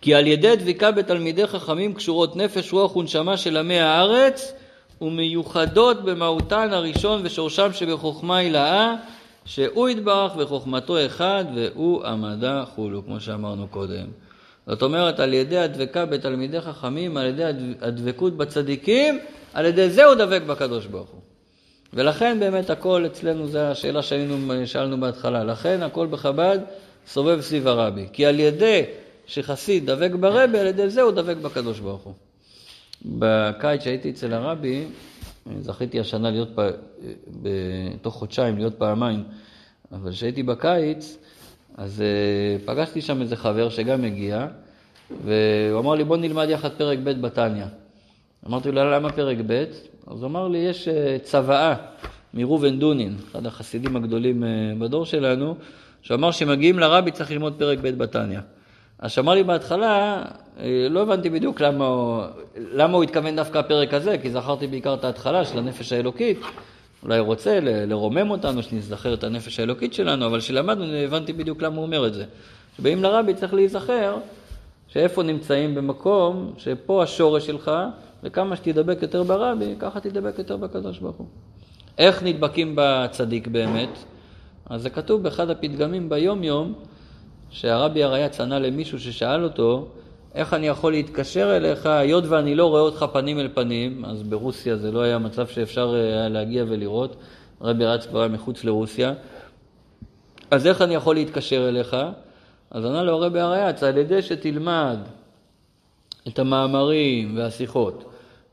[0.00, 4.52] כי על ידי דביקה בתלמידי חכמים קשורות נפש, רוח ונשמה של עמי הארץ,
[5.00, 8.94] ומיוחדות במהותן הראשון ושורשם שבחוכמה הילאה,
[9.44, 14.06] שהוא יתברך וחוכמתו אחד והוא המדע כולו, כמו שאמרנו קודם.
[14.66, 17.44] זאת אומרת, על ידי הדבקה בתלמידי חכמים, על ידי
[17.80, 19.18] הדבקות בצדיקים,
[19.54, 21.20] על ידי זה הוא דבק בקדוש ברוך הוא.
[21.92, 26.58] ולכן באמת הכל אצלנו, זו השאלה ששאלנו בהתחלה, לכן הכל בחב"ד
[27.06, 28.06] סובב סביב הרבי.
[28.12, 28.82] כי על ידי
[29.26, 32.14] שחסיד דבק ברבי, על ידי זה הוא דבק בקדוש ברוך הוא.
[33.04, 34.84] בקיץ שהייתי אצל הרבי,
[35.60, 36.60] זכיתי השנה להיות, פ...
[37.42, 39.24] בתוך חודשיים להיות פעמיים,
[39.92, 41.18] אבל כשהייתי בקיץ,
[41.78, 44.46] אז uh, פגשתי שם איזה חבר שגם הגיע,
[45.24, 47.64] והוא אמר לי, בוא נלמד יחד פרק ב' בתניא.
[48.46, 49.64] אמרתי לו, למה פרק ב'?
[50.06, 51.74] אז הוא אמר לי, יש uh, צוואה
[52.34, 54.46] מראובן דונין, אחד החסידים הגדולים uh,
[54.78, 55.54] בדור שלנו,
[56.02, 58.40] שאמר שמגיעים לרבי צריך ללמוד פרק ב' בתניא.
[58.98, 60.22] אז שאמר לי בהתחלה,
[60.90, 61.86] לא הבנתי בדיוק למה
[62.56, 66.38] למה הוא התכוון דווקא הפרק הזה, כי זכרתי בעיקר את ההתחלה של הנפש האלוקית.
[67.04, 71.84] אולי רוצה לרומם אותנו, שנזכר את הנפש האלוקית שלנו, אבל כשלמדנו הבנתי בדיוק למה הוא
[71.84, 72.24] אומר את זה.
[72.74, 74.16] כשבאים לרבי צריך להיזכר
[74.88, 77.70] שאיפה נמצאים במקום שפה השורש שלך,
[78.22, 81.26] וכמה שתדבק יותר ברבי, ככה תדבק יותר בקדוש ברוך הוא.
[81.98, 83.98] איך נדבקים בצדיק באמת?
[84.66, 86.72] אז זה כתוב באחד הפתגמים ביום יום,
[87.50, 89.88] שהרבי הרייץ ענה למישהו ששאל אותו,
[90.34, 94.76] איך אני יכול להתקשר אליך, היות ואני לא רואה אותך פנים אל פנים, אז ברוסיה
[94.76, 97.16] זה לא היה מצב שאפשר אה, היה להגיע ולראות,
[97.60, 99.14] הרבי רץ כבר מחוץ לרוסיה,
[100.50, 101.96] אז איך אני יכול להתקשר אליך?
[102.70, 104.98] אז ענה לו הרבי הרייץ, על ידי שתלמד
[106.28, 108.04] את המאמרים והשיחות,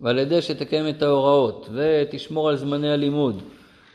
[0.02, 3.42] ועל ידי שתקיים את ההוראות, ותשמור על זמני הלימוד,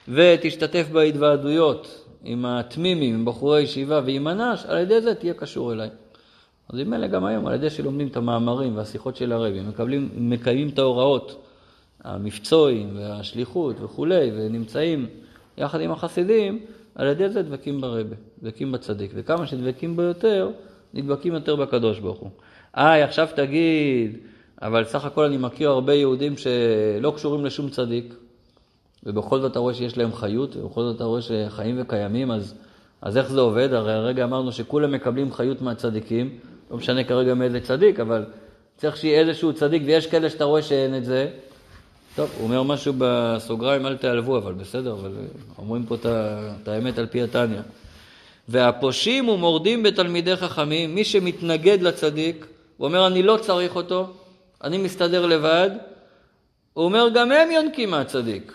[0.08, 5.88] ותשתתף בהתוועדויות עם התמימים, עם בחורי ישיבה ועם אנש, על ידי זה תהיה קשור אליי.
[6.68, 10.68] אז אם אלה גם היום, על ידי שלומדים את המאמרים והשיחות של הרבי, מקבלים, מקיימים
[10.68, 11.46] את ההוראות,
[12.04, 15.06] המבצועים והשליחות וכולי, ונמצאים
[15.58, 16.60] יחד עם החסידים,
[16.94, 19.10] על ידי זה דבקים ברבי, דבקים בצדיק.
[19.14, 20.50] וכמה שדבקים בו יותר,
[20.94, 22.30] נדבקים יותר בקדוש ברוך הוא.
[22.76, 24.18] איי, עכשיו תגיד,
[24.62, 28.14] אבל סך הכל אני מכיר הרבה יהודים שלא קשורים לשום צדיק,
[29.04, 32.54] ובכל זאת אתה רואה שיש להם חיות, ובכל זאת אתה רואה שחיים וקיימים, אז,
[33.02, 33.72] אז איך זה עובד?
[33.72, 36.38] הרי הרגע אמרנו שכולם מקבלים חיות מהצדיקים,
[36.70, 38.24] לא משנה כרגע מאיזה צדיק, אבל
[38.76, 41.28] צריך שיהיה איזשהו צדיק, ויש כאלה שאתה רואה שאין את זה.
[42.16, 45.12] טוב, הוא אומר משהו בסוגריים, אל תיעלבו, אבל בסדר, אבל
[45.58, 45.94] אומרים פה
[46.62, 47.60] את האמת על פי התניא.
[48.48, 52.46] והפושעים ומורדים בתלמידי חכמים, מי שמתנגד לצדיק,
[52.76, 54.06] הוא אומר, אני לא צריך אותו,
[54.64, 55.70] אני מסתדר לבד,
[56.72, 58.52] הוא אומר, גם הם יונקים מהצדיק.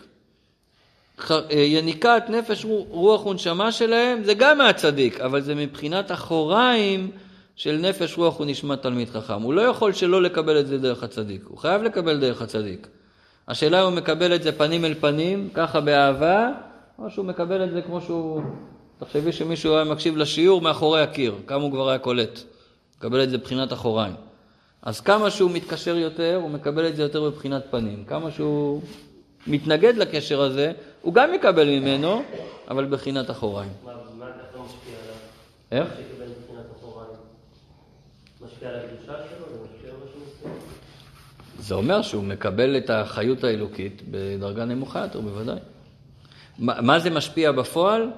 [1.49, 7.11] יניקת נפש רוח ונשמה שלהם, זה גם מהצדיק, אבל זה מבחינת אחוריים
[7.61, 9.41] של נפש רוח ונשמת תלמיד חכם.
[9.41, 12.87] הוא לא יכול שלא לקבל את זה דרך הצדיק, הוא חייב לקבל דרך הצדיק.
[13.47, 16.49] השאלה אם הוא מקבל את זה פנים אל פנים, ככה באהבה,
[16.99, 18.41] או שהוא מקבל את זה כמו שהוא...
[18.99, 22.39] תחשבי שמישהו היה מקשיב לשיעור מאחורי הקיר, כמה הוא כבר היה קולט.
[22.97, 24.13] מקבל את זה מבחינת אחוריים.
[24.81, 28.03] אז כמה שהוא מתקשר יותר, הוא מקבל את זה יותר בבחינת פנים.
[28.07, 28.81] כמה שהוא
[29.47, 32.23] מתנגד לקשר הזה, הוא גם יקבל ממנו,
[32.69, 33.71] אבל בבחינת אחוריים.
[33.85, 34.95] מה מה ככה משפיע
[35.71, 35.85] עליו?
[35.85, 36.10] איך?
[38.61, 38.69] שיקבל מבחינת אחוריים.
[38.69, 39.47] משפיע על הקדושה שלו?
[39.49, 40.51] זה משפיע על?
[41.59, 45.59] זה אומר שהוא מקבל את החיות האלוקית בדרגה נמוכה יותר, בוודאי.
[46.59, 48.09] מה, מה זה משפיע בפועל?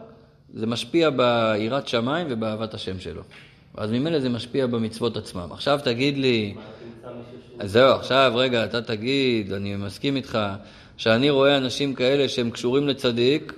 [0.54, 3.22] זה משפיע ביראת שמיים ובאהבת השם שלו.
[3.78, 5.48] אז ממילא זה משפיע במצוות עצמם.
[5.52, 6.56] עכשיו תגיד לי.
[7.60, 10.40] אז זהו, עכשיו רגע, אתה תגיד, אני מסכים איתך,
[10.98, 13.54] שאני רואה אנשים כאלה שהם קשורים לצדיק,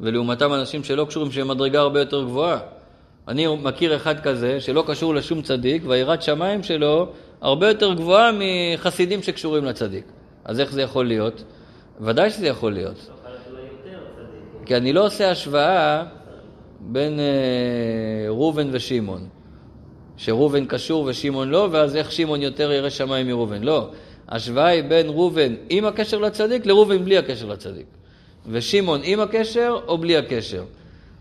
[0.00, 2.58] ולעומתם אנשים שלא קשורים, שהם מדרגה הרבה יותר גבוהה.
[3.28, 7.08] אני מכיר אחד כזה שלא קשור לשום צדיק, והיראת שמיים שלו
[7.40, 10.04] הרבה יותר גבוהה מחסידים שקשורים לצדיק.
[10.44, 11.44] אז איך זה יכול להיות?
[12.00, 13.10] ודאי שזה יכול להיות.
[14.66, 16.04] כי אני לא עושה השוואה
[16.80, 19.28] בין אה, ראובן ושמעון.
[20.16, 23.62] שראובן קשור ושמעון לא, ואז איך שמעון יותר ירא שמיים מראובן.
[23.62, 23.90] לא.
[24.28, 27.86] ההשוואה היא בין ראובן עם הקשר לצדיק לראובן בלי הקשר לצדיק.
[28.46, 30.64] ושמעון עם הקשר או בלי הקשר.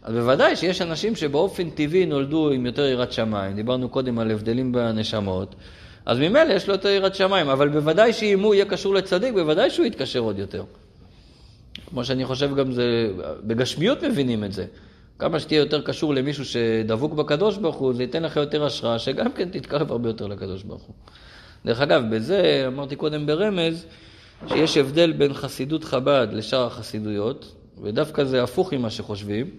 [0.08, 3.56] אז בוודאי שיש אנשים שבאופן טבעי נולדו עם יותר יראת שמיים.
[3.56, 5.56] דיברנו קודם על הבדלים בנשמות.
[6.06, 9.70] אז ממילא יש לו יותר יראת שמיים, אבל בוודאי שאם הוא יהיה קשור לצדיק, בוודאי
[9.70, 10.64] שהוא יתקשר עוד יותר.
[11.90, 13.12] כמו שאני חושב גם זה,
[13.44, 14.66] בגשמיות מבינים את זה.
[15.20, 19.32] כמה שתהיה יותר קשור למישהו שדבוק בקדוש ברוך הוא, זה ייתן לך יותר השראה, שגם
[19.32, 20.96] כן תתקרב הרבה יותר לקדוש ברוך הוא.
[21.66, 23.86] דרך אגב, בזה אמרתי קודם ברמז,
[24.48, 29.50] שיש הבדל בין חסידות חב"ד לשאר החסידויות, ודווקא זה הפוך ממה שחושבים,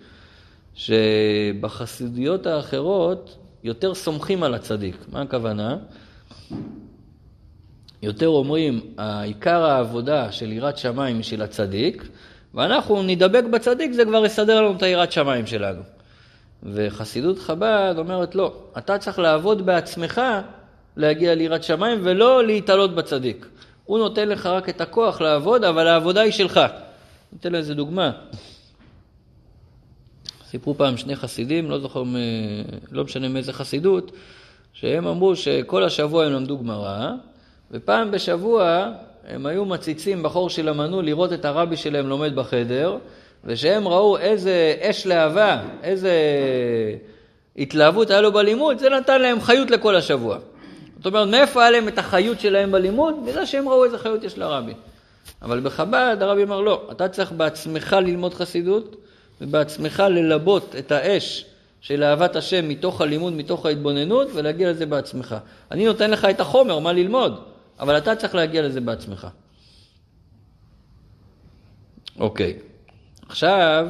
[0.79, 4.97] שבחסידויות האחרות יותר סומכים על הצדיק.
[5.12, 5.76] מה הכוונה?
[8.03, 8.81] יותר אומרים,
[9.22, 12.09] עיקר העבודה של יראת שמיים היא של הצדיק,
[12.55, 15.83] ואנחנו נדבק בצדיק, זה כבר יסדר לנו את היראת שמיים שלנו.
[16.62, 20.20] וחסידות חב"ד אומרת, לא, אתה צריך לעבוד בעצמך
[20.97, 23.47] להגיע ליראת שמיים ולא להתעלות בצדיק.
[23.85, 26.61] הוא נותן לך רק את הכוח לעבוד, אבל העבודה היא שלך.
[27.33, 28.11] ניתן לזה דוגמה.
[30.51, 32.17] סיפרו פעם שני חסידים, לא זוכר, מ...
[32.93, 34.13] לא משנה מאיזה חסידות,
[34.73, 37.11] שהם אמרו שכל השבוע הם למדו גמרא,
[37.71, 38.87] ופעם בשבוע
[39.29, 42.97] הם היו מציצים בחור של המנעול לראות את הרבי שלהם לומד בחדר,
[43.45, 46.13] ושהם ראו איזה אש להבה, איזה
[47.57, 50.39] התלהבות היה לו בלימוד, זה נתן להם חיות לכל השבוע.
[50.97, 53.15] זאת אומרת, מאיפה היה להם את החיות שלהם בלימוד?
[53.27, 54.75] בגלל שהם ראו איזה חיות יש לרבי.
[55.43, 58.97] אבל בחב"ד הרבי אמר לא, אתה צריך בעצמך ללמוד חסידות,
[59.41, 61.45] ובעצמך ללבות את האש
[61.80, 65.36] של אהבת השם מתוך הלימוד, מתוך ההתבוננות, ולהגיע לזה בעצמך.
[65.70, 67.45] אני נותן לך את החומר, מה ללמוד,
[67.80, 69.26] אבל אתה צריך להגיע לזה בעצמך.
[72.18, 72.59] אוקיי,
[73.28, 73.89] עכשיו,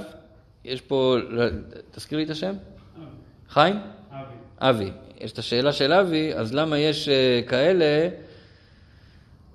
[0.64, 1.16] יש פה,
[1.90, 2.54] תזכיר לי את השם?
[3.48, 3.76] חיים?
[4.10, 4.34] אבי.
[4.58, 4.90] אבי.
[5.20, 8.08] יש את השאלה של אבי, אז למה יש אה, כאלה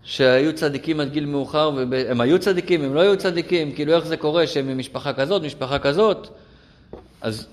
[0.03, 4.17] שהיו צדיקים עד גיל מאוחר, והם היו צדיקים, הם לא היו צדיקים, כאילו איך זה
[4.17, 6.27] קורה שהם ממשפחה כזאת, משפחה כזאת?
[7.21, 7.47] אז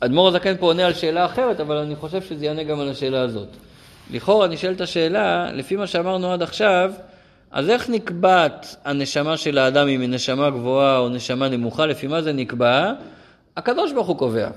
[0.00, 3.20] אדמו"ר הזקן פה עונה על שאלה אחרת, אבל אני חושב שזה יענה גם על השאלה
[3.20, 3.48] הזאת.
[4.10, 6.92] לכאורה נשאלת השאלה, לפי מה שאמרנו עד עכשיו,
[7.50, 11.86] אז איך נקבעת הנשמה של האדם אם היא נשמה גבוהה או נשמה נמוכה?
[11.86, 12.92] לפי מה זה נקבע?
[13.56, 14.48] הקדוש ברוך הוא קובע.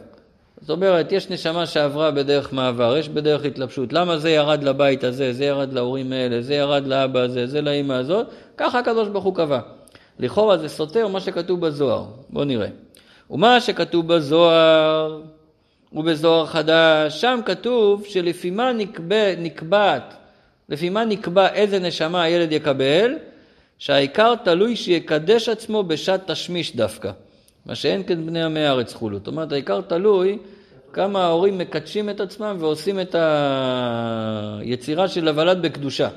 [0.59, 3.93] זאת אומרת, יש נשמה שעברה בדרך מעבר, יש בדרך התלבשות.
[3.93, 7.93] למה זה ירד לבית הזה, זה ירד להורים האלה, זה ירד לאבא הזה, זה לאימא
[7.93, 8.27] הזאת?
[8.57, 9.59] ככה הקדוש ברוך הוא קבע.
[10.19, 12.05] לכאורה זה סותר מה שכתוב בזוהר.
[12.29, 12.67] בואו נראה.
[13.31, 15.21] ומה שכתוב בזוהר
[15.93, 20.13] ובזוהר חדש, שם כתוב שלפי מה נקבע, נקבעת,
[20.69, 23.15] לפי מה נקבע איזה נשמה הילד יקבל,
[23.77, 27.11] שהעיקר תלוי שיקדש עצמו בשעת תשמיש דווקא.
[27.65, 29.17] מה שאין כן בני עמי הארץ חולו.
[29.17, 30.37] זאת אומרת, העיקר תלוי
[30.93, 33.15] כמה ההורים מקדשים את עצמם ועושים את
[34.59, 36.09] היצירה של הוולד בקדושה.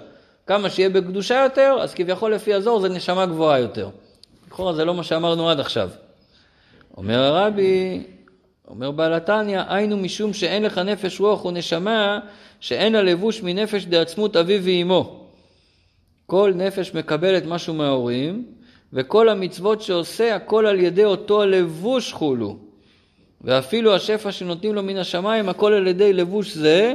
[0.46, 3.88] כמה שיהיה בקדושה יותר, אז כביכול לפי הזוהר זה נשמה גבוהה יותר.
[4.46, 5.90] לכאורה זה לא מה שאמרנו עד עכשיו.
[6.96, 8.02] אומר הרבי,
[8.68, 12.18] אומר בעל התניא, היינו משום שאין לך נפש רוח ונשמה,
[12.60, 15.26] שאין לה לבוש מנפש דעצמות אביו ואימו.
[16.26, 18.44] כל נפש מקבלת משהו מההורים,
[18.94, 22.56] וכל המצוות שעושה הכל על ידי אותו הלבוש חולו.
[23.40, 26.94] ואפילו השפע שנותנים לו מן השמיים הכל על ידי לבוש זה,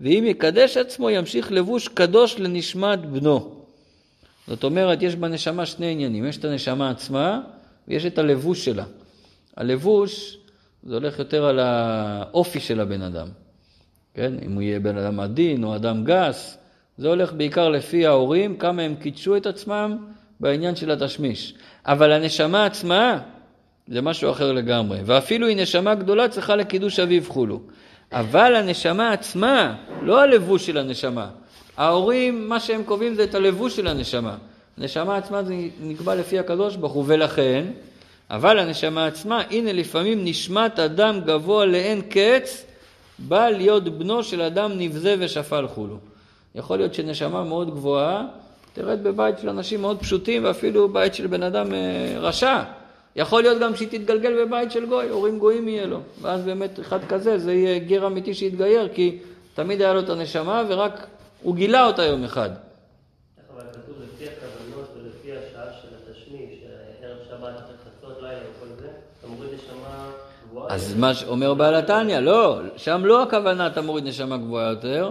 [0.00, 3.54] ואם יקדש עצמו ימשיך לבוש קדוש לנשמת בנו.
[4.48, 7.40] זאת אומרת, יש בנשמה שני עניינים, יש את הנשמה עצמה
[7.88, 8.84] ויש את הלבוש שלה.
[9.56, 10.38] הלבוש,
[10.82, 13.28] זה הולך יותר על האופי של הבן אדם.
[14.14, 14.32] כן?
[14.46, 16.58] אם הוא יהיה בן אדם עדין או אדם גס,
[16.98, 19.98] זה הולך בעיקר לפי ההורים, כמה הם קידשו את עצמם
[20.40, 21.54] בעניין של התשמיש.
[21.86, 23.18] אבל הנשמה עצמה
[23.88, 24.98] זה משהו אחר לגמרי.
[25.04, 27.60] ואפילו היא נשמה גדולה צריכה לקידוש אביו חולו.
[28.12, 31.28] אבל הנשמה עצמה, לא הלבוש של הנשמה.
[31.76, 34.36] ההורים, מה שהם קובעים זה את הלבוש של הנשמה.
[34.78, 37.64] הנשמה עצמה זה נקבע לפי הקדוש ברוך הוא, ולכן,
[38.30, 42.64] אבל הנשמה עצמה, הנה לפעמים נשמת אדם גבוה לאין קץ,
[43.18, 45.98] בא להיות בנו של אדם נבזה ושפל חולו.
[46.54, 48.24] יכול להיות שנשמה מאוד גבוהה,
[48.78, 52.62] תרד בבית של אנשים מאוד פשוטים, ואפילו בית של בן אדם אה, רשע.
[53.16, 56.00] יכול להיות גם שהיא תתגלגל בבית של גוי, הורים גויים יהיה לו.
[56.20, 59.18] ואז באמת אחד כזה, זה יהיה גר אמיתי שיתגייר, כי
[59.54, 61.06] תמיד היה לו את הנשמה, ורק
[61.42, 62.50] הוא גילה אותה יום אחד.
[70.68, 75.10] אז מה שאומר בעל התניא, לא, שם לא הכוונה אתה מוריד נשמה גבוהה יותר,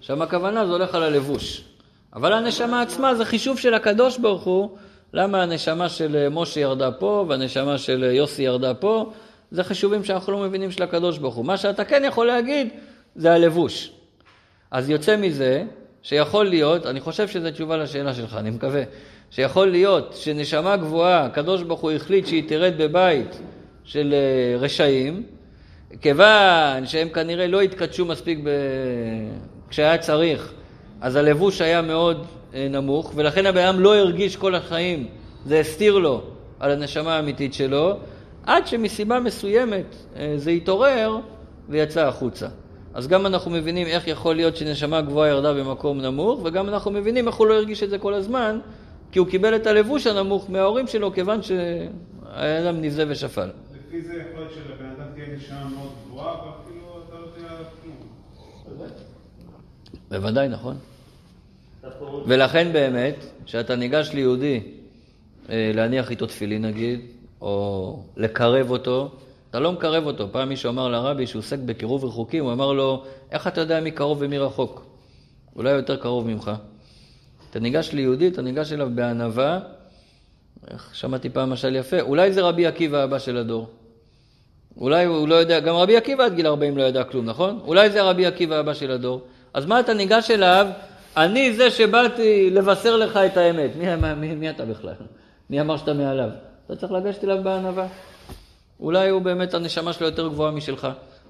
[0.00, 1.67] שם הכוונה זה הולך על הלבוש.
[2.14, 4.70] אבל הנשמה עצמה זה חישוב של הקדוש ברוך הוא,
[5.12, 9.12] למה הנשמה של משה ירדה פה והנשמה של יוסי ירדה פה,
[9.50, 11.44] זה חישובים שאנחנו לא מבינים של הקדוש ברוך הוא.
[11.44, 12.68] מה שאתה כן יכול להגיד
[13.16, 13.92] זה הלבוש.
[14.70, 15.64] אז יוצא מזה
[16.02, 18.82] שיכול להיות, אני חושב שזו תשובה לשאלה שלך, אני מקווה,
[19.30, 23.40] שיכול להיות שנשמה גבוהה, הקדוש ברוך הוא החליט שהיא תרד בבית
[23.84, 25.22] של אה, רשעים,
[26.00, 28.48] כיוון שהם כנראה לא התקדשו מספיק ב...
[29.70, 30.52] כשהיה צריך,
[31.00, 35.06] אז הלבוש היה מאוד אה, נמוך, ולכן הבן אדם לא הרגיש כל החיים,
[35.44, 36.22] זה הסתיר לו
[36.60, 37.96] על הנשמה האמיתית שלו,
[38.46, 41.16] עד שמסיבה מסוימת אה, זה התעורר
[41.68, 42.48] ויצא החוצה.
[42.94, 47.28] אז גם אנחנו מבינים איך יכול להיות שנשמה גבוהה ירדה במקום נמוך, וגם אנחנו מבינים
[47.28, 48.58] איך הוא לא הרגיש את זה כל הזמן,
[49.12, 53.50] כי הוא קיבל את הלבוש הנמוך מההורים שלו, כיוון שהיה אדם נבזה ושפל.
[53.88, 58.88] לפי זה יכול להיות שלבן אדם תהיה נשמה מאוד גבוהה, ואפילו אתה לא עליו כלום.
[60.10, 60.76] בוודאי, נכון.
[62.26, 64.60] ולכן באמת, כשאתה ניגש ליהודי
[65.50, 67.00] אה, להניח איתו תפילין נגיד,
[67.40, 69.10] או לקרב אותו,
[69.50, 70.28] אתה לא מקרב אותו.
[70.32, 73.90] פעם מישהו אמר לרבי שהוא עוסק בקירוב רחוקים, הוא אמר לו, איך אתה יודע מי
[73.90, 74.84] קרוב ומי רחוק?
[75.56, 76.50] אולי יותר קרוב ממך.
[77.50, 79.60] אתה ניגש ליהודי, אתה ניגש אליו בענווה,
[80.70, 83.68] איך שמעתי פעם משל יפה, אולי זה רבי עקיבא הבא של הדור.
[84.76, 87.60] אולי הוא לא יודע, גם רבי עקיבא עד גיל 40 לא ידע כלום, נכון?
[87.66, 89.22] אולי זה רבי עקיבא הבא של הדור.
[89.54, 90.66] אז מה אתה ניגש אליו
[91.18, 93.70] אני זה שבאתי לבשר לך את האמת.
[93.76, 94.92] מי, מי, מי אתה בכלל?
[95.50, 96.28] מי אמר שאתה מעליו?
[96.66, 97.86] אתה צריך לגשת אליו בענווה.
[98.80, 100.88] אולי הוא באמת, הנשמה שלו יותר גבוהה משלך.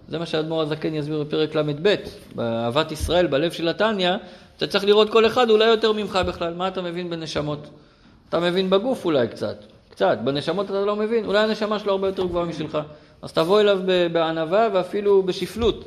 [0.09, 1.95] זה מה שהאדמו"ר הזקן יסביר בפרק ל"ב,
[2.35, 4.11] באהבת ישראל, בלב של התניא,
[4.57, 6.55] אתה צריך לראות כל אחד אולי יותר ממך בכלל.
[6.55, 7.69] מה אתה מבין בנשמות?
[8.29, 9.57] אתה מבין בגוף אולי קצת,
[9.91, 10.19] קצת.
[10.25, 12.79] בנשמות אתה לא מבין, אולי הנשמה שלו הרבה יותר גבוהה משלך.
[13.23, 13.81] אז תבוא אליו
[14.13, 15.85] בענווה ואפילו בשפלות.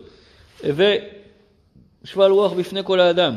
[0.64, 3.36] ושפל רוח בפני כל האדם.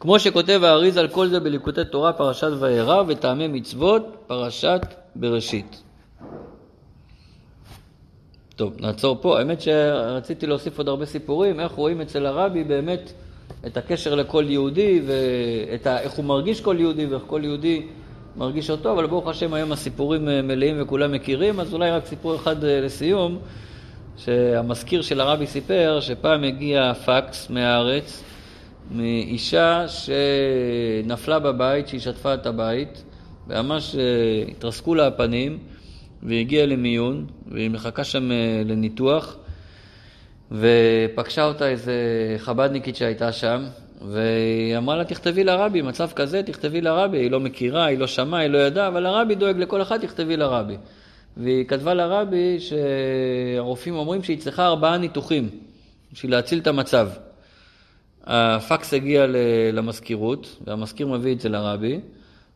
[0.00, 4.80] כמו שכותב האריז על כל זה בליקוטי תורה, פרשת וירא, וטעמי מצוות, פרשת
[5.16, 5.82] בראשית.
[8.56, 9.38] טוב, נעצור פה.
[9.38, 13.12] האמת שרציתי להוסיף עוד הרבה סיפורים, איך רואים אצל הרבי באמת
[13.66, 17.86] את הקשר לכל יהודי, ואיך הוא מרגיש כל יהודי, ואיך כל יהודי
[18.36, 22.36] מרגיש אותו, אבל ברוך השם היום הסיפורים אה, מלאים וכולם מכירים, אז אולי רק סיפור
[22.36, 23.38] אחד אה, לסיום,
[24.16, 28.22] שהמזכיר של הרבי סיפר שפעם הגיע פקס מהארץ
[28.90, 33.02] מאישה שנפלה בבית, שהיא שטפה את הבית,
[33.48, 35.58] וממש אה, התרסקו לה הפנים.
[36.22, 39.36] והיא הגיעה למיון, והיא מחכה שם אה, לניתוח,
[40.52, 41.94] ופגשה אותה איזה
[42.38, 43.64] חבדניקית שהייתה שם,
[44.08, 47.18] והיא אמרה לה, תכתבי לרבי, מצב כזה, תכתבי לרבי.
[47.18, 50.36] היא לא מכירה, היא לא שמעה, היא לא ידעה, אבל הרבי דואג לכל אחד, תכתבי
[50.36, 50.76] לרבי.
[51.36, 55.48] והיא כתבה לרבי שהרופאים אומרים שהיא צריכה ארבעה ניתוחים
[56.12, 57.08] בשביל להציל את המצב.
[58.26, 59.26] הפקס הגיע
[59.72, 62.00] למזכירות, והמזכיר מביא את זה לרבי,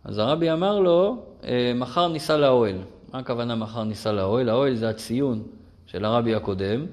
[0.05, 2.77] אז הרבי אמר לו, אה, מחר ניסע לאוהל.
[3.13, 4.49] מה הכוונה מחר ניסע לאוהל?
[4.49, 5.43] האוהל זה הציון
[5.87, 6.87] של הרבי הקודם,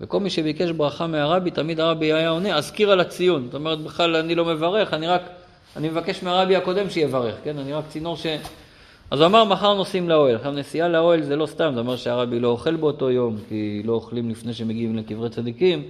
[0.00, 3.44] וכל מי שביקש ברכה מהרבי, תמיד הרבי היה עונה, אזכיר על הציון.
[3.44, 5.22] זאת אומרת, בכלל אני לא מברך, אני רק,
[5.76, 7.58] אני מבקש מהרבי הקודם שיברך, כן?
[7.58, 8.26] אני רק צינור ש...
[9.10, 10.36] אז הוא אמר, מחר נוסעים לאוהל.
[10.36, 13.92] עכשיו, נסיעה לאוהל זה לא סתם, זה אומר שהרבי לא אוכל באותו יום, כי לא
[13.92, 15.82] אוכלים לפני שמגיעים לקברי צדיקים,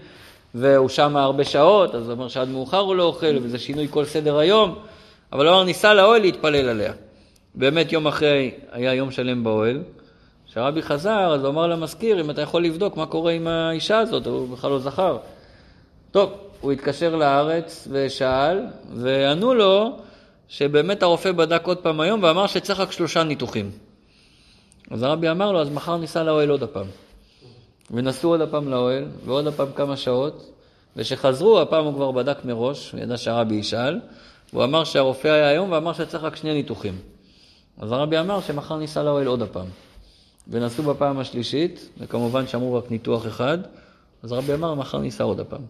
[0.55, 4.05] והוא שם הרבה שעות, אז זה אומר שעד מאוחר הוא לא אוכל, וזה שינוי כל
[4.05, 4.79] סדר היום,
[5.33, 6.93] אבל הוא אמר, ניסע לאוהל להתפלל עליה.
[7.55, 9.83] באמת יום אחרי היה יום שלם באוהל.
[10.49, 14.27] כשהרבי חזר, אז הוא אמר למזכיר, אם אתה יכול לבדוק מה קורה עם האישה הזאת,
[14.27, 15.19] הוא בכלל לא זכר.
[16.11, 18.61] טוב, הוא התקשר לארץ ושאל,
[18.95, 19.97] וענו לו
[20.49, 23.71] שבאמת הרופא בדק עוד פעם היום ואמר שצריך רק שלושה ניתוחים.
[24.91, 26.87] אז הרבי אמר לו, אז מחר ניסע לאוהל עוד הפעם.
[27.91, 30.51] ונסעו עוד הפעם לאוהל, ועוד הפעם כמה שעות,
[30.97, 34.01] וכשחזרו, הפעם הוא כבר בדק מראש, הוא ידע שהרבי ישאל,
[34.53, 36.99] והוא אמר שהרופא היה היום ואמר שצריך רק שני ניתוחים.
[37.79, 39.67] אז הרבי אמר שמחר ניסע לאוהל עוד הפעם.
[40.49, 43.59] ונסעו בפעם השלישית, וכמובן שמרו רק ניתוח אחד,
[44.23, 45.63] אז הרבי אמר מחר ניסע עוד הפעם.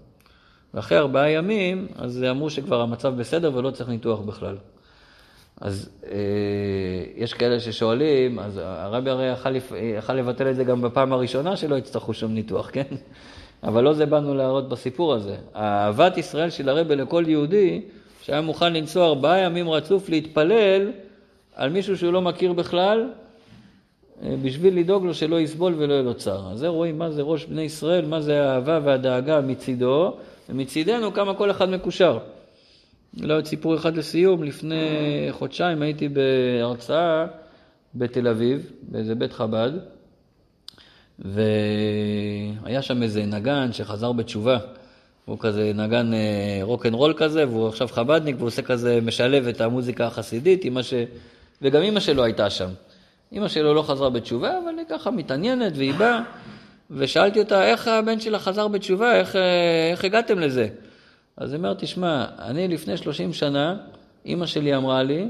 [0.74, 4.56] ואחרי ארבעה ימים, אז אמרו שכבר המצב בסדר ולא צריך ניתוח בכלל.
[5.60, 6.18] אז אה,
[7.16, 9.56] יש כאלה ששואלים, אז הרבי הרי יכל,
[9.98, 12.82] יכל לבטל את זה גם בפעם הראשונה שלא יצטרכו שום ניתוח, כן?
[13.68, 15.36] אבל לא זה באנו להראות בסיפור הזה.
[15.56, 17.80] אהבת ישראל של הרבי לכל יהודי,
[18.22, 20.90] שהיה מוכן לנסוע ארבעה ימים רצוף להתפלל,
[21.54, 23.08] על מישהו שהוא לא מכיר בכלל,
[24.22, 26.52] אה, בשביל לדאוג לו שלא יסבול ולא יהיה לו צער.
[26.52, 30.14] אז זה רואים מה זה ראש בני ישראל, מה זה האהבה והדאגה מצידו,
[30.48, 32.18] ומצידנו כמה כל אחד מקושר.
[33.16, 34.76] לא עוד סיפור אחד לסיום, לפני
[35.30, 37.26] חודשיים הייתי בהרצאה
[37.94, 39.70] בתל אביב, באיזה בית חב"ד,
[41.18, 44.58] והיה שם איזה נגן שחזר בתשובה.
[45.24, 46.10] הוא כזה נגן
[46.62, 50.94] רוקנרול אה, כזה, והוא עכשיו חב"דניק, והוא עושה כזה, משלב את המוזיקה החסידית עם ש...
[51.62, 52.68] וגם אימא שלו הייתה שם.
[53.32, 56.20] אימא שלו לא חזרה בתשובה, אבל היא ככה מתעניינת, והיא באה,
[56.90, 59.36] ושאלתי אותה, איך הבן שלה חזר בתשובה, איך,
[59.92, 60.68] איך הגעתם לזה?
[61.38, 63.76] אז היא אומרת, תשמע, אני לפני 30 שנה,
[64.24, 65.26] אימא שלי אמרה לי,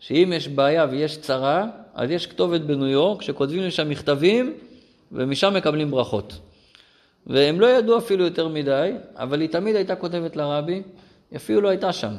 [0.00, 4.54] שאם יש בעיה ויש צרה, אז יש כתובת בניו יורק שכותבים לי שם מכתבים,
[5.12, 6.38] ומשם מקבלים ברכות.
[7.26, 10.82] והם לא ידעו אפילו יותר מדי, אבל היא תמיד הייתה כותבת לרבי,
[11.30, 12.12] היא אפילו לא הייתה שם.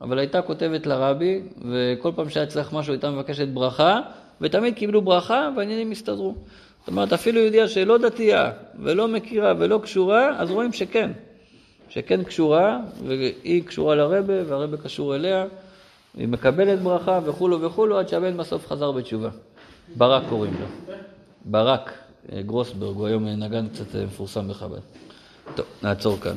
[0.00, 4.00] אבל הייתה כותבת לרבי, וכל פעם שהיה צריך משהו הייתה מבקשת ברכה,
[4.40, 6.34] ותמיד קיבלו ברכה והעניינים הסתדרו.
[6.80, 11.10] זאת אומרת, אפילו יהודיה שלא דתייה ולא מכירה ולא קשורה, אז רואים שכן.
[11.92, 15.46] שכן קשורה, והיא קשורה לרבה, והרבה קשור אליה,
[16.16, 19.28] היא מקבלת ברכה וכולו וכולו, עד שהבן בסוף חזר בתשובה.
[19.96, 20.94] ברק קוראים לו.
[21.44, 21.92] ברק
[22.46, 24.80] גרוסברג, הוא היום נגן קצת מפורסם בחב"ד.
[25.54, 26.36] טוב, נעצור כאן.